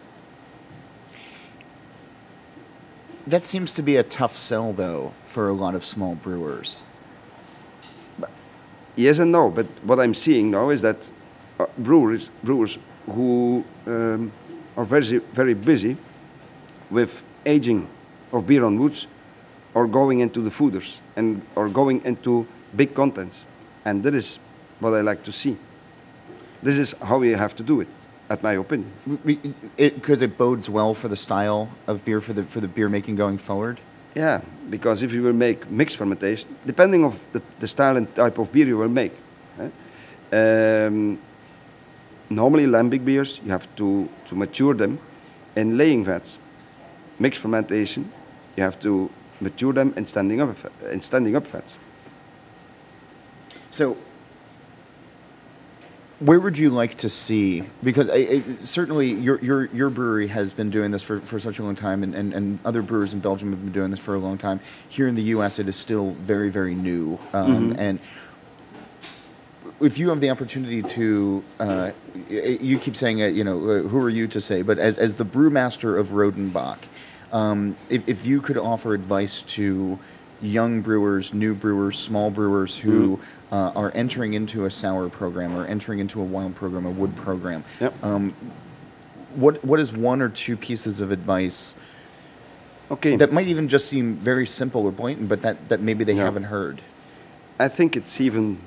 That 3.26 3.44
seems 3.44 3.72
to 3.74 3.82
be 3.82 3.96
a 3.96 4.02
tough 4.02 4.32
sell 4.32 4.72
though 4.72 5.12
for 5.24 5.48
a 5.48 5.52
lot 5.52 5.74
of 5.74 5.84
small 5.84 6.14
brewers. 6.14 6.86
Yes 8.96 9.18
and 9.18 9.30
no, 9.30 9.50
but 9.50 9.66
what 9.82 10.00
I'm 10.00 10.14
seeing 10.14 10.50
now 10.50 10.70
is 10.70 10.80
that 10.80 11.10
uh, 11.60 11.66
brewers, 11.76 12.30
brewers 12.42 12.78
who 13.10 13.62
um, 13.86 14.32
are 14.76 14.84
very, 14.84 15.18
very 15.32 15.54
busy 15.54 15.96
with 16.90 17.22
aging 17.44 17.88
of 18.32 18.46
beer 18.46 18.64
on 18.64 18.78
woods 18.78 19.06
are 19.74 19.86
going 19.86 20.20
into 20.20 20.40
the 20.40 20.50
foeders 20.50 20.98
and 21.16 21.42
are 21.56 21.68
going 21.68 22.02
into 22.04 22.46
big 22.74 22.94
contents. 22.94 23.44
And 23.86 24.02
that 24.02 24.14
is 24.14 24.40
what 24.80 24.94
I 24.94 25.00
like 25.00 25.22
to 25.24 25.32
see. 25.32 25.56
This 26.60 26.76
is 26.76 26.94
how 27.00 27.18
we 27.18 27.30
have 27.30 27.54
to 27.54 27.62
do 27.62 27.80
it, 27.80 27.88
at 28.28 28.42
my 28.42 28.54
opinion. 28.54 28.90
Because 29.76 30.22
it, 30.22 30.36
bodes 30.36 30.68
well 30.68 30.92
for 30.92 31.06
the 31.08 31.16
style 31.16 31.68
of 31.86 32.04
beer 32.04 32.20
for 32.20 32.32
the 32.32 32.42
for 32.42 32.60
the 32.60 32.66
beer 32.68 32.88
making 32.88 33.14
going 33.16 33.38
forward. 33.38 33.78
Yeah, 34.16 34.40
because 34.70 35.04
if 35.04 35.12
you 35.12 35.22
will 35.22 35.34
make 35.34 35.70
mixed 35.70 35.98
fermentation, 35.98 36.48
depending 36.66 37.04
of 37.04 37.14
the, 37.32 37.42
the 37.60 37.68
style 37.68 37.96
and 37.96 38.12
type 38.14 38.38
of 38.38 38.50
beer 38.50 38.66
you 38.66 38.78
will 38.78 38.88
make, 38.88 39.12
eh, 39.60 40.86
um, 40.86 41.18
normally 42.28 42.66
lambic 42.66 43.04
beers 43.04 43.40
you 43.44 43.52
have 43.52 43.68
to, 43.76 44.08
to 44.24 44.34
mature 44.34 44.74
them 44.74 44.98
in 45.54 45.76
laying 45.76 46.04
vats. 46.04 46.38
Mixed 47.18 47.40
fermentation, 47.40 48.10
you 48.56 48.64
have 48.64 48.80
to 48.80 49.10
mature 49.40 49.72
them 49.72 49.94
in 49.96 50.06
standing 50.06 50.40
up 50.40 50.56
in 50.90 51.00
standing 51.00 51.36
up 51.36 51.46
vats. 51.46 51.78
So, 53.76 53.94
where 56.20 56.40
would 56.40 56.56
you 56.56 56.70
like 56.70 56.94
to 56.94 57.10
see? 57.10 57.62
Because 57.84 58.08
I, 58.08 58.14
I, 58.14 58.42
certainly 58.62 59.12
your, 59.12 59.38
your 59.40 59.66
your 59.66 59.90
brewery 59.90 60.28
has 60.28 60.54
been 60.54 60.70
doing 60.70 60.92
this 60.92 61.02
for, 61.02 61.18
for 61.18 61.38
such 61.38 61.58
a 61.58 61.62
long 61.62 61.74
time, 61.74 62.02
and, 62.02 62.14
and, 62.14 62.32
and 62.32 62.58
other 62.64 62.80
brewers 62.80 63.12
in 63.12 63.20
Belgium 63.20 63.50
have 63.50 63.62
been 63.62 63.72
doing 63.72 63.90
this 63.90 64.00
for 64.00 64.14
a 64.14 64.18
long 64.18 64.38
time. 64.38 64.60
Here 64.88 65.06
in 65.06 65.14
the 65.14 65.24
U.S., 65.24 65.58
it 65.58 65.68
is 65.68 65.76
still 65.76 66.12
very 66.12 66.48
very 66.48 66.74
new, 66.74 67.18
um, 67.34 67.76
and 67.78 68.00
if 69.82 69.98
you 69.98 70.08
have 70.08 70.22
the 70.22 70.30
opportunity 70.30 70.80
to, 70.80 71.44
uh, 71.60 71.90
you 72.30 72.78
keep 72.78 72.96
saying, 72.96 73.20
uh, 73.20 73.26
you 73.26 73.44
know, 73.44 73.58
uh, 73.58 73.82
who 73.82 74.02
are 74.02 74.08
you 74.08 74.26
to 74.28 74.40
say? 74.40 74.62
But 74.62 74.78
as, 74.78 74.96
as 74.96 75.16
the 75.16 75.26
brewmaster 75.26 76.00
of 76.00 76.12
Rodenbach, 76.12 76.78
um, 77.30 77.76
if, 77.90 78.08
if 78.08 78.26
you 78.26 78.40
could 78.40 78.56
offer 78.56 78.94
advice 78.94 79.42
to 79.42 79.98
young 80.42 80.82
brewers, 80.82 81.32
new 81.32 81.54
brewers, 81.54 81.98
small 81.98 82.30
brewers 82.30 82.78
who 82.78 83.18
uh, 83.50 83.72
are 83.74 83.90
entering 83.94 84.34
into 84.34 84.64
a 84.66 84.70
sour 84.70 85.08
program 85.08 85.56
or 85.56 85.64
entering 85.66 85.98
into 85.98 86.20
a 86.20 86.24
wild 86.24 86.54
program, 86.54 86.84
a 86.86 86.90
wood 86.90 87.14
program, 87.16 87.64
Yep. 87.80 87.94
um, 88.04 88.34
what 89.34 89.64
what 89.64 89.80
is 89.80 89.92
one 89.92 90.20
or 90.22 90.28
two 90.28 90.56
pieces 90.56 91.00
of 91.00 91.10
advice 91.10 91.76
Okay. 92.90 93.16
that 93.16 93.32
might 93.32 93.48
even 93.48 93.68
just 93.68 93.86
seem 93.88 94.14
very 94.14 94.46
simple 94.46 94.82
or 94.86 94.92
blatant, 94.92 95.28
but 95.28 95.42
that, 95.42 95.68
that 95.68 95.80
maybe 95.80 96.04
they 96.04 96.14
Yeah. 96.14 96.24
haven't 96.24 96.44
heard? 96.44 96.80
I 97.58 97.68
think 97.68 97.96
it's 97.96 98.20
even 98.20 98.58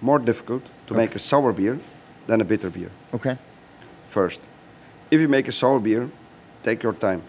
more 0.00 0.18
difficult 0.18 0.62
to 0.86 0.94
make 0.94 1.14
a 1.14 1.18
sour 1.18 1.52
beer 1.52 1.78
than 2.26 2.40
a 2.40 2.44
bitter 2.44 2.70
beer. 2.70 2.90
Okay. 3.12 3.36
First, 4.08 4.40
if 5.10 5.20
you 5.20 5.28
make 5.28 5.46
a 5.48 5.52
sour 5.52 5.78
beer, 5.80 6.08
take 6.62 6.82
your 6.82 6.92
time. 6.94 7.22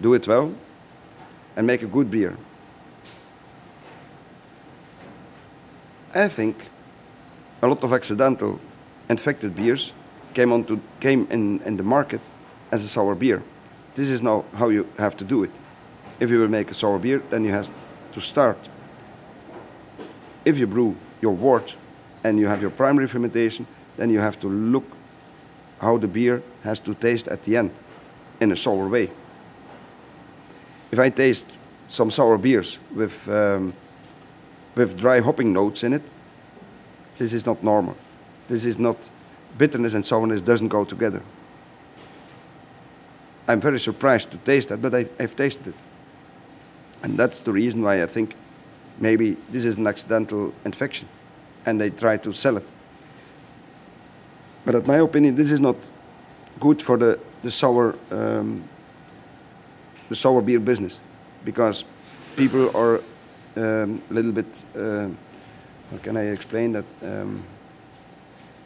Do 0.00 0.14
it 0.14 0.26
well 0.28 0.52
and 1.58 1.66
make 1.66 1.82
a 1.82 1.86
good 1.86 2.08
beer. 2.08 2.36
I 6.14 6.28
think 6.28 6.56
a 7.60 7.66
lot 7.66 7.82
of 7.82 7.92
accidental 7.92 8.60
infected 9.10 9.56
beers 9.56 9.92
came 10.34 10.52
onto 10.52 10.78
came 11.00 11.26
in, 11.30 11.60
in 11.64 11.76
the 11.76 11.82
market 11.82 12.20
as 12.70 12.84
a 12.84 12.88
sour 12.88 13.14
beer. 13.16 13.42
This 13.96 14.08
is 14.08 14.22
now 14.22 14.44
how 14.54 14.68
you 14.68 14.86
have 14.98 15.16
to 15.16 15.24
do 15.24 15.42
it. 15.42 15.50
If 16.20 16.30
you 16.30 16.38
will 16.38 16.48
make 16.48 16.70
a 16.70 16.74
sour 16.74 16.98
beer, 16.98 17.22
then 17.30 17.44
you 17.44 17.50
have 17.50 17.68
to 18.12 18.20
start. 18.20 18.58
If 20.44 20.58
you 20.58 20.66
brew 20.66 20.94
your 21.20 21.34
wort 21.34 21.74
and 22.22 22.38
you 22.38 22.46
have 22.46 22.62
your 22.62 22.70
primary 22.70 23.08
fermentation, 23.08 23.66
then 23.96 24.10
you 24.10 24.20
have 24.20 24.38
to 24.40 24.48
look 24.48 24.86
how 25.80 25.98
the 25.98 26.08
beer 26.08 26.42
has 26.62 26.78
to 26.80 26.94
taste 26.94 27.26
at 27.28 27.42
the 27.42 27.56
end 27.56 27.72
in 28.40 28.52
a 28.52 28.56
sour 28.56 28.88
way. 28.88 29.10
If 30.90 30.98
I 30.98 31.10
taste 31.10 31.58
some 31.88 32.10
sour 32.10 32.38
beers 32.38 32.78
with 32.94 33.28
um, 33.28 33.74
with 34.74 34.96
dry 34.96 35.20
hopping 35.20 35.52
notes 35.52 35.82
in 35.82 35.92
it, 35.92 36.02
this 37.18 37.32
is 37.32 37.44
not 37.44 37.62
normal. 37.62 37.96
This 38.48 38.64
is 38.64 38.78
not 38.78 39.10
bitterness 39.58 39.94
and 39.94 40.06
sourness 40.06 40.40
doesn't 40.40 40.68
go 40.68 40.84
together. 40.84 41.20
I'm 43.48 43.60
very 43.60 43.80
surprised 43.80 44.30
to 44.30 44.36
taste 44.38 44.68
that, 44.68 44.80
but 44.80 44.94
I, 44.94 45.08
I've 45.18 45.34
tasted 45.34 45.68
it. 45.68 45.74
And 47.02 47.18
that's 47.18 47.40
the 47.40 47.52
reason 47.52 47.82
why 47.82 48.02
I 48.02 48.06
think 48.06 48.34
maybe 48.98 49.36
this 49.50 49.64
is 49.64 49.78
an 49.78 49.86
accidental 49.86 50.52
infection 50.64 51.08
and 51.66 51.80
they 51.80 51.90
try 51.90 52.16
to 52.18 52.32
sell 52.32 52.56
it. 52.56 52.64
But 54.64 54.74
in 54.74 54.86
my 54.86 54.98
opinion, 54.98 55.34
this 55.34 55.50
is 55.50 55.60
not 55.60 55.76
good 56.60 56.82
for 56.82 56.96
the, 56.96 57.18
the 57.42 57.50
sour 57.50 57.94
um, 58.10 58.62
the 60.08 60.16
sour 60.16 60.42
beer 60.42 60.60
business 60.60 61.00
because 61.44 61.84
people 62.36 62.70
are 62.76 63.00
um, 63.56 64.02
a 64.10 64.14
little 64.14 64.32
bit 64.32 64.64
uh, 64.76 65.08
how 65.90 65.98
can 66.02 66.16
I 66.16 66.30
explain 66.32 66.72
that 66.72 66.84
um, 67.02 67.42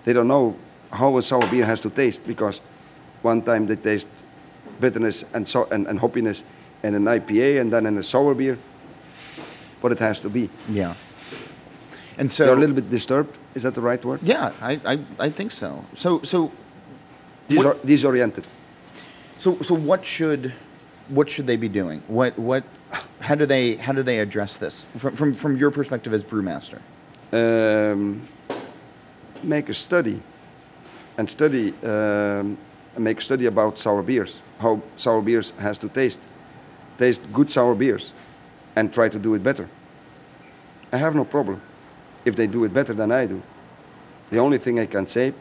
they 0.05 0.13
don't 0.13 0.29
know 0.29 0.57
how 0.91 1.17
a 1.19 1.23
sour 1.23 1.47
beer 1.51 1.65
has 1.65 1.81
to 1.81 1.91
taste 1.91 2.27
because 2.27 2.61
one 3.23 3.43
time 3.43 3.67
they 3.67 3.77
taste 3.77 4.09
bitterness 4.81 5.25
and, 5.33 5.49
so, 5.49 5.69
and, 5.71 5.87
and 5.87 6.01
hoppiness 6.01 6.43
in 6.83 6.95
an 6.95 7.05
IPA 7.05 7.61
and 7.61 7.73
then 7.73 7.87
in 7.87 7.97
a 7.99 8.03
sour 8.03 8.35
beer 8.35 8.59
what 9.81 9.93
it 9.93 9.99
has 10.01 10.19
to 10.21 10.29
be. 10.29 10.49
Yeah. 10.69 10.95
And 12.19 12.31
so 12.31 12.45
They're 12.47 12.57
a 12.57 12.59
little 12.61 12.75
bit 12.75 12.91
disturbed. 12.91 13.37
Is 13.55 13.63
that 13.63 13.75
the 13.75 13.81
right 13.81 14.05
word? 14.05 14.21
Yeah, 14.23 14.53
I, 14.61 14.81
I, 14.85 14.99
I 15.19 15.31
think 15.31 15.53
so. 15.53 15.85
So 15.95 16.21
so 16.23 16.51
Disor- 17.49 17.79
disoriented. 17.85 18.45
so 19.39 19.57
so 19.63 19.75
what 19.75 20.05
should 20.05 20.53
what 21.15 21.29
should 21.29 21.47
they 21.47 21.57
be 21.57 21.69
doing? 21.69 22.03
What 22.09 22.39
what 22.39 22.65
how 23.21 23.35
do 23.35 23.47
they 23.47 23.77
how 23.77 23.93
do 23.93 24.03
they 24.03 24.19
address 24.21 24.57
this 24.57 24.85
from 24.97 25.15
from, 25.15 25.35
from 25.35 25.57
your 25.57 25.71
perspective 25.71 26.13
as 26.13 26.25
brewmaster? 26.25 26.81
um, 27.33 28.21
make 29.43 29.69
a 29.69 29.75
study 29.75 30.21
and 31.19 31.29
study 31.29 31.75
um, 31.83 32.57
make 32.99 33.19
a 33.19 33.23
study 33.23 33.47
about 33.47 33.79
sour 33.79 34.03
beers 34.03 34.39
how 34.59 34.81
sour 34.97 35.23
beers 35.23 35.51
has 35.53 35.79
to 35.79 35.89
taste 35.89 36.21
taste 36.99 37.23
good 37.33 37.51
sour 37.51 37.75
beers 37.75 38.13
and 38.77 38.93
try 38.93 39.09
to 39.09 39.19
do 39.19 39.35
it 39.35 39.43
better 39.43 39.69
i 40.93 40.97
have 40.97 41.15
no 41.15 41.25
problem 41.25 41.61
if 42.25 42.37
they 42.37 42.47
do 42.47 42.65
it 42.65 42.73
better 42.73 42.93
than 42.93 43.11
i 43.11 43.27
do 43.27 43.43
the 44.31 44.39
only 44.39 44.59
thing 44.59 44.79
i 44.79 44.87
can 44.87 45.07
say 45.07 45.33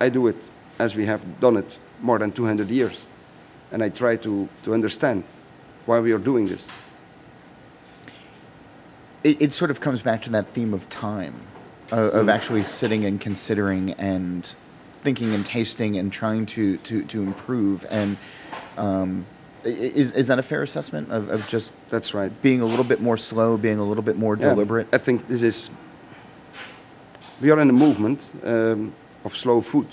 i 0.00 0.08
do 0.08 0.26
it 0.26 0.36
as 0.78 0.96
we 0.96 1.06
have 1.06 1.40
done 1.40 1.56
it 1.56 1.78
more 2.00 2.18
than 2.18 2.32
200 2.32 2.68
years 2.68 3.06
and 3.72 3.82
i 3.82 3.88
try 3.88 4.16
to, 4.16 4.48
to 4.62 4.72
understand 4.74 5.24
why 5.86 5.98
we 6.00 6.12
are 6.12 6.18
doing 6.18 6.46
this 6.48 6.66
It, 9.24 9.42
it 9.42 9.52
sort 9.52 9.70
of 9.70 9.80
comes 9.80 10.00
back 10.02 10.22
to 10.22 10.30
that 10.30 10.46
theme 10.48 10.72
of 10.72 10.88
time, 10.88 11.34
uh, 11.92 12.20
of 12.20 12.28
actually 12.28 12.62
sitting 12.62 13.04
and 13.04 13.20
considering 13.20 13.92
and 13.98 14.44
thinking 15.02 15.34
and 15.34 15.44
tasting 15.44 15.98
and 15.98 16.12
trying 16.12 16.46
to 16.46 16.76
to, 16.78 17.02
to 17.04 17.22
improve. 17.22 17.84
And 17.90 18.16
um, 18.76 19.26
is 19.64 20.12
is 20.12 20.26
that 20.28 20.38
a 20.38 20.42
fair 20.42 20.62
assessment 20.62 21.10
of, 21.10 21.28
of 21.28 21.48
just 21.48 21.72
that's 21.90 22.14
right 22.14 22.30
being 22.42 22.60
a 22.62 22.64
little 22.66 22.84
bit 22.84 23.00
more 23.00 23.16
slow, 23.16 23.56
being 23.56 23.78
a 23.80 23.84
little 23.84 24.04
bit 24.04 24.16
more 24.16 24.36
Yeah, 24.36 24.50
deliberate? 24.50 24.86
I 24.94 24.98
think 24.98 25.26
this 25.26 25.42
is. 25.42 25.70
We 27.40 27.50
are 27.50 27.60
in 27.60 27.68
a 27.70 27.78
movement 27.86 28.30
um, 28.44 28.92
of 29.24 29.34
slow 29.36 29.60
food. 29.62 29.86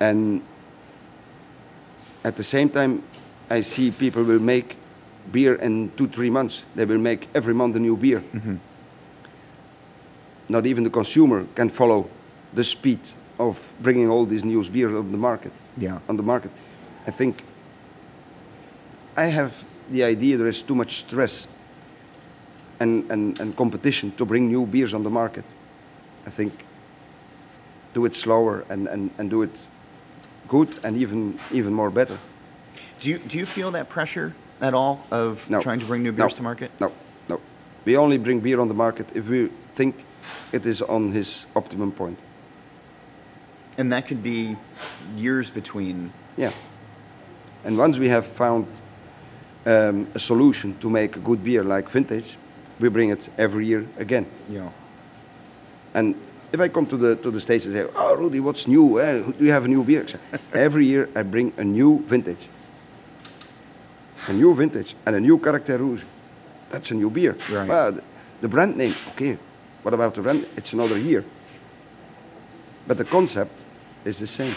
And 0.00 0.42
at 2.24 2.36
the 2.36 2.44
same 2.44 2.68
time, 2.68 3.02
I 3.48 3.62
see 3.62 3.90
people 3.90 4.22
will 4.22 4.40
make 4.40 4.76
beer 5.32 5.54
in 5.54 5.90
two, 5.96 6.08
three 6.08 6.30
months. 6.30 6.64
They 6.74 6.84
will 6.84 6.98
make 6.98 7.28
every 7.34 7.54
month 7.54 7.76
a 7.76 7.80
new 7.80 7.96
beer. 7.96 8.20
Mm-hmm. 8.20 8.56
Not 10.48 10.66
even 10.66 10.84
the 10.84 10.90
consumer 10.90 11.46
can 11.54 11.68
follow 11.68 12.08
the 12.52 12.64
speed 12.64 13.00
of 13.38 13.72
bringing 13.80 14.10
all 14.10 14.26
these 14.26 14.44
new 14.44 14.62
beers 14.70 14.92
on 14.92 15.12
the 15.12 15.18
market. 15.18 15.52
Yeah. 15.76 16.00
On 16.08 16.16
the 16.16 16.22
market, 16.22 16.50
I 17.06 17.10
think 17.10 17.42
I 19.16 19.26
have 19.26 19.64
the 19.90 20.04
idea 20.04 20.36
there 20.36 20.46
is 20.46 20.62
too 20.62 20.74
much 20.74 20.96
stress 20.96 21.46
and, 22.78 23.10
and, 23.10 23.38
and 23.40 23.56
competition 23.56 24.12
to 24.12 24.24
bring 24.24 24.48
new 24.48 24.66
beers 24.66 24.94
on 24.94 25.02
the 25.02 25.10
market. 25.10 25.44
I 26.26 26.30
think 26.30 26.64
do 27.94 28.04
it 28.04 28.14
slower 28.14 28.64
and, 28.68 28.86
and, 28.88 29.10
and 29.18 29.30
do 29.30 29.42
it 29.42 29.66
good 30.50 30.68
and 30.84 30.96
even 30.96 31.38
even 31.52 31.72
more 31.72 31.90
better. 31.90 32.16
Do 33.00 33.08
you 33.08 33.18
do 33.28 33.38
you 33.38 33.46
feel 33.46 33.70
that 33.72 33.88
pressure 33.88 34.32
at 34.60 34.74
all 34.74 34.98
of 35.10 35.48
No. 35.50 35.60
trying 35.60 35.80
to 35.80 35.86
bring 35.86 36.02
new 36.02 36.12
No. 36.12 36.16
beers 36.16 36.34
to 36.34 36.42
market? 36.42 36.70
No, 36.80 36.90
no. 37.28 37.38
We 37.86 37.96
only 37.96 38.18
bring 38.18 38.40
beer 38.42 38.60
on 38.60 38.68
the 38.68 38.74
market 38.74 39.06
if 39.14 39.28
we 39.28 39.48
think 39.74 39.94
it 40.52 40.66
is 40.66 40.82
on 40.82 41.12
his 41.12 41.46
optimum 41.54 41.92
point. 41.92 42.18
And 43.78 43.90
that 43.92 44.06
could 44.08 44.22
be 44.22 44.56
years 45.16 45.50
between. 45.50 46.10
Yeah. 46.36 46.52
And 47.64 47.78
once 47.78 47.98
we 48.00 48.08
have 48.10 48.26
found 48.26 48.66
um, 49.66 50.06
a 50.14 50.18
solution 50.18 50.74
to 50.80 50.90
make 50.90 51.16
a 51.16 51.20
good 51.20 51.42
beer 51.42 51.62
like 51.64 51.88
vintage, 51.90 52.36
we 52.80 52.88
bring 52.90 53.10
it 53.12 53.28
every 53.38 53.66
year 53.66 53.84
again. 53.98 54.26
Know, 54.48 54.72
And 55.94 56.14
if 56.52 56.60
I 56.60 56.68
come 56.68 56.86
to 56.86 56.96
the 56.96 57.16
to 57.16 57.30
the 57.30 57.40
states 57.40 57.66
and 57.66 57.74
say, 57.74 57.86
"Oh, 57.94 58.16
Rudi, 58.16 58.40
what's 58.40 58.66
new? 58.66 59.00
Eh, 59.00 59.22
do 59.38 59.44
you 59.44 59.52
have 59.52 59.64
a 59.64 59.68
new 59.68 59.84
beer?" 59.84 60.06
Every 60.52 60.86
year 60.86 61.08
I 61.14 61.22
bring 61.22 61.52
a 61.56 61.64
new 61.64 62.02
vintage, 62.06 62.48
a 64.28 64.32
new 64.32 64.54
vintage, 64.54 64.94
and 65.06 65.16
a 65.16 65.20
new 65.20 65.38
Caractère 65.38 65.78
Rouge. 65.78 66.04
That's 66.70 66.90
a 66.90 66.94
new 66.94 67.10
beer. 67.10 67.36
Right. 67.50 67.68
Well, 67.68 67.92
the, 67.92 68.02
the 68.40 68.48
brand 68.48 68.76
name, 68.76 68.94
okay. 69.10 69.38
What 69.82 69.94
about 69.94 70.14
the 70.14 70.22
brand? 70.22 70.46
It's 70.56 70.72
another 70.72 70.98
year. 70.98 71.24
But 72.86 72.98
the 72.98 73.04
concept 73.04 73.52
is 74.04 74.18
the 74.18 74.26
same. 74.26 74.54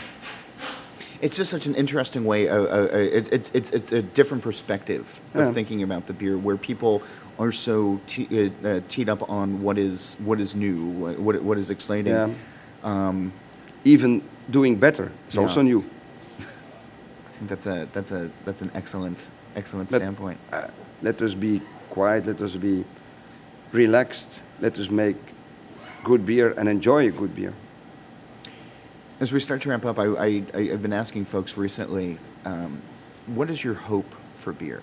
It's 1.23 1.37
just 1.37 1.49
such 1.49 1.65
an 1.65 1.75
interesting 1.75 2.25
way. 2.25 2.49
Uh, 2.49 2.55
uh, 2.55 2.87
it, 3.19 3.31
it's 3.31 3.49
it's 3.53 3.71
it's 3.71 3.91
a 3.93 4.01
different 4.01 4.43
perspective 4.43 5.21
of 5.33 5.41
Yeah. 5.45 5.53
thinking 5.53 5.81
about 5.81 6.05
the 6.07 6.13
beer, 6.13 6.37
where 6.37 6.57
people 6.57 7.01
are 7.39 7.51
so 7.51 7.99
te- 8.07 8.27
uh, 8.31 8.67
uh, 8.67 8.81
teed 8.89 9.09
up 9.09 9.21
on 9.29 9.63
what 9.63 9.77
is 9.77 10.17
what 10.25 10.39
is 10.39 10.53
new, 10.53 10.77
what 11.25 11.41
what, 11.41 11.57
is 11.57 11.69
exciting. 11.69 12.13
Yeah. 12.13 13.13
Even 13.85 14.21
doing 14.49 14.79
better 14.79 15.11
is 15.29 15.37
also 15.37 15.61
new. 15.61 15.79
I 17.27 17.31
think 17.35 17.49
that's 17.49 17.67
a 17.67 17.87
that's 17.93 18.11
a 18.11 18.29
that's 18.45 18.61
an 18.61 18.71
excellent 18.73 19.25
excellent 19.55 19.91
But- 19.91 20.01
standpoint. 20.01 20.37
Uh, 20.51 20.67
let 21.01 21.21
us 21.21 21.33
be 21.35 21.61
quiet. 21.89 22.25
Let 22.25 22.41
us 22.41 22.55
be 22.55 22.83
relaxed. 23.71 24.41
Let 24.61 24.77
us 24.79 24.89
make 24.89 25.15
good 26.03 26.25
beer 26.25 26.53
and 26.57 26.67
enjoy 26.69 27.07
a 27.07 27.11
good 27.11 27.33
beer. 27.35 27.53
As 29.19 29.31
we 29.31 29.39
start 29.39 29.61
to 29.61 29.69
ramp 29.69 29.85
up, 29.85 29.99
I, 29.99 30.05
I, 30.05 30.45
I've 30.53 30.81
been 30.81 30.93
asking 30.93 31.25
folks 31.25 31.57
recently, 31.57 32.17
um, 32.45 32.81
what 33.27 33.49
is 33.49 33.63
your 33.63 33.75
hope 33.75 34.13
for 34.33 34.51
beer? 34.51 34.81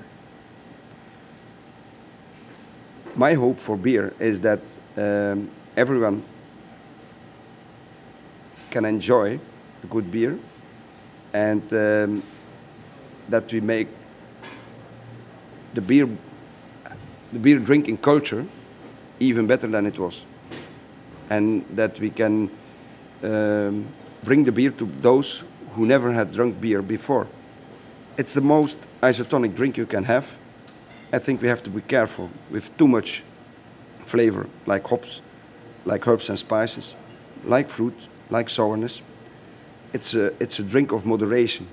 my 3.16 3.35
hope 3.35 3.59
for 3.59 3.76
beer 3.76 4.14
is 4.18 4.41
that 4.41 4.61
um, 4.97 5.51
everyone 5.76 6.22
can 8.70 8.85
enjoy 8.85 9.39
a 9.83 9.87
good 9.87 10.11
beer 10.11 10.39
and 11.33 11.62
um, 11.72 12.22
that 13.28 13.53
we 13.53 13.61
make 13.61 13.89
the 15.74 15.81
beer 15.81 16.09
the 17.33 17.39
beer 17.39 17.59
drinking 17.59 17.97
culture 17.97 18.45
even 19.20 19.47
better 19.47 19.66
than 19.66 19.87
it 19.87 19.99
was 19.99 20.24
and 21.31 21.64
that 21.76 21.99
we 22.01 22.11
can 22.11 22.51
um, 23.22 23.87
bring 24.25 24.45
the 24.45 24.53
beer 24.53 24.71
to 24.71 24.87
those 25.01 25.45
who 25.75 25.87
never 25.87 26.12
had 26.12 26.33
drunk 26.33 26.61
beer 26.61 26.83
before 26.83 27.27
it's 28.16 28.35
the 28.35 28.41
most 28.41 28.77
isotonic 29.01 29.55
drink 29.55 29.77
you 29.77 29.87
can 29.87 30.05
have 30.05 30.39
I 31.12 31.18
think 31.18 31.43
we 31.43 31.49
have 31.49 31.62
to 31.64 31.71
be 31.71 31.81
careful 31.81 32.31
with 32.51 32.77
too 32.77 32.87
much 32.87 33.25
flavor, 34.05 34.47
like 34.66 34.87
hops, 34.87 35.23
like 35.85 36.07
herbs 36.07 36.29
and 36.29 36.39
spices, 36.39 36.95
like 37.45 37.68
fruit, 37.68 37.95
like 38.29 38.49
sourness. 38.49 39.03
It's 39.93 40.14
a, 40.14 40.27
it's 40.41 40.61
a 40.61 40.62
drink 40.62 40.93
of 40.93 41.05
moderation. 41.05 41.66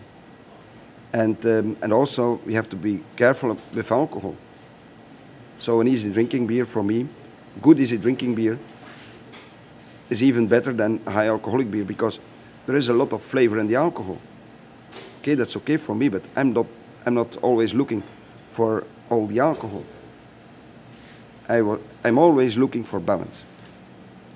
And, 1.14 1.38
um, 1.46 1.78
and 1.82 1.94
also, 1.94 2.40
we 2.46 2.54
have 2.56 2.68
to 2.70 2.76
be 2.76 3.02
careful 3.16 3.58
with 3.74 3.92
alcohol. 3.92 4.36
So, 5.60 5.82
an 5.82 5.88
easy 5.88 6.12
drinking 6.12 6.48
beer 6.48 6.66
for 6.66 6.84
me, 6.84 7.08
good 7.62 7.80
easy 7.80 7.98
drinking 7.98 8.36
beer, 8.36 8.58
is 10.10 10.24
even 10.24 10.48
better 10.48 10.74
than 10.74 11.00
high 11.06 11.28
alcoholic 11.28 11.70
beer 11.70 11.84
because 11.84 12.20
there 12.68 12.76
is 12.78 12.90
a 12.90 12.94
lot 12.94 13.14
of 13.14 13.22
flavor 13.22 13.60
in 13.60 13.68
the 13.68 13.76
alcohol. 13.76 14.18
Okay, 15.22 15.34
that's 15.36 15.56
okay 15.58 15.78
for 15.78 15.96
me, 15.96 16.10
but 16.10 16.22
I'm 16.36 16.54
not, 16.54 16.68
I'm 17.06 17.16
not 17.16 17.38
always 17.38 17.74
looking 17.74 18.04
for 18.52 18.84
all 19.10 19.26
the 19.26 19.40
alcohol. 19.40 19.84
I 21.50 21.62
wa- 21.62 21.80
I'm 22.04 22.18
always 22.18 22.58
looking 22.58 22.84
for 22.84 23.00
balance 23.00 23.44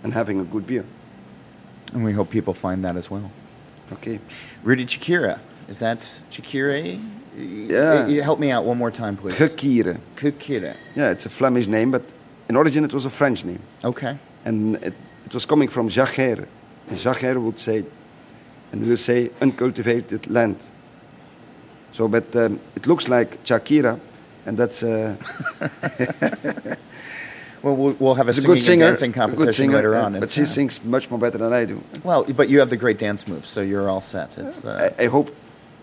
and 0.04 0.14
having 0.14 0.40
a 0.40 0.44
good 0.44 0.66
beer. 0.66 0.86
And 1.94 2.04
we 2.04 2.14
hope 2.14 2.30
people 2.30 2.54
find 2.54 2.84
that 2.84 2.96
as 2.96 3.12
well. 3.12 3.30
Okay. 3.92 4.20
Rudi 4.64 4.86
Chikira. 4.86 5.40
Is 5.68 5.80
that 5.80 6.00
Chikire? 6.32 7.00
Yeah. 7.38 8.08
You 8.08 8.22
help 8.22 8.40
me 8.40 8.52
out 8.52 8.66
one 8.66 8.78
more 8.78 8.92
time, 8.92 9.18
please. 9.18 9.36
Gekire. 9.38 10.00
Chikira. 10.16 10.76
Yeah, 10.96 11.12
it's 11.12 11.26
a 11.26 11.30
Flemish 11.30 11.68
name, 11.68 11.92
but 11.92 12.02
in 12.50 12.56
origin 12.56 12.84
it 12.84 12.94
was 12.94 13.06
a 13.06 13.10
French 13.10 13.44
name. 13.46 13.60
Okay. 13.84 14.18
And 14.46 14.76
it, 14.76 14.94
it 15.26 15.34
was 15.34 15.46
coming 15.46 15.70
from 15.70 15.90
jachère. 15.90 16.48
And 16.90 17.46
would 17.46 17.60
say, 17.60 17.86
and 18.72 18.82
we'll 18.86 18.98
say 18.98 19.30
uncultivated 19.42 20.30
land. 20.30 20.58
So, 21.94 22.08
but 22.08 22.36
um, 22.36 22.60
it 22.76 22.88
looks 22.88 23.10
like 23.10 23.44
Shakira, 23.44 24.00
and 24.46 24.58
that's 24.58 24.84
uh, 24.84 25.16
Well, 27.64 27.76
we'll, 27.76 27.96
we'll 28.00 28.16
have 28.16 28.28
a 28.28 28.30
it's 28.30 28.40
a 28.40 28.42
singing 28.42 28.56
good 28.56 28.62
singer, 28.64 28.86
and 28.86 28.92
dancing 28.94 29.14
competition 29.14 29.54
singer, 29.54 29.76
later 29.76 29.96
on. 29.96 30.14
but 30.14 30.24
It's, 30.24 30.34
she 30.34 30.42
uh, 30.42 30.46
sings 30.46 30.84
much 30.84 31.12
more 31.12 31.20
better 31.20 31.38
than 31.38 31.54
I 31.54 31.66
do. 31.66 31.82
Well, 32.04 32.24
but 32.24 32.50
you 32.50 32.60
have 32.60 32.70
the 32.72 32.78
great 32.78 32.98
dance 32.98 33.28
moves, 33.28 33.50
so 33.50 33.62
you're 33.62 33.88
all 33.90 34.02
set. 34.02 34.38
It's, 34.40 34.66
uh, 34.66 34.92
I, 34.98 35.04
I 35.04 35.08
hope 35.08 35.36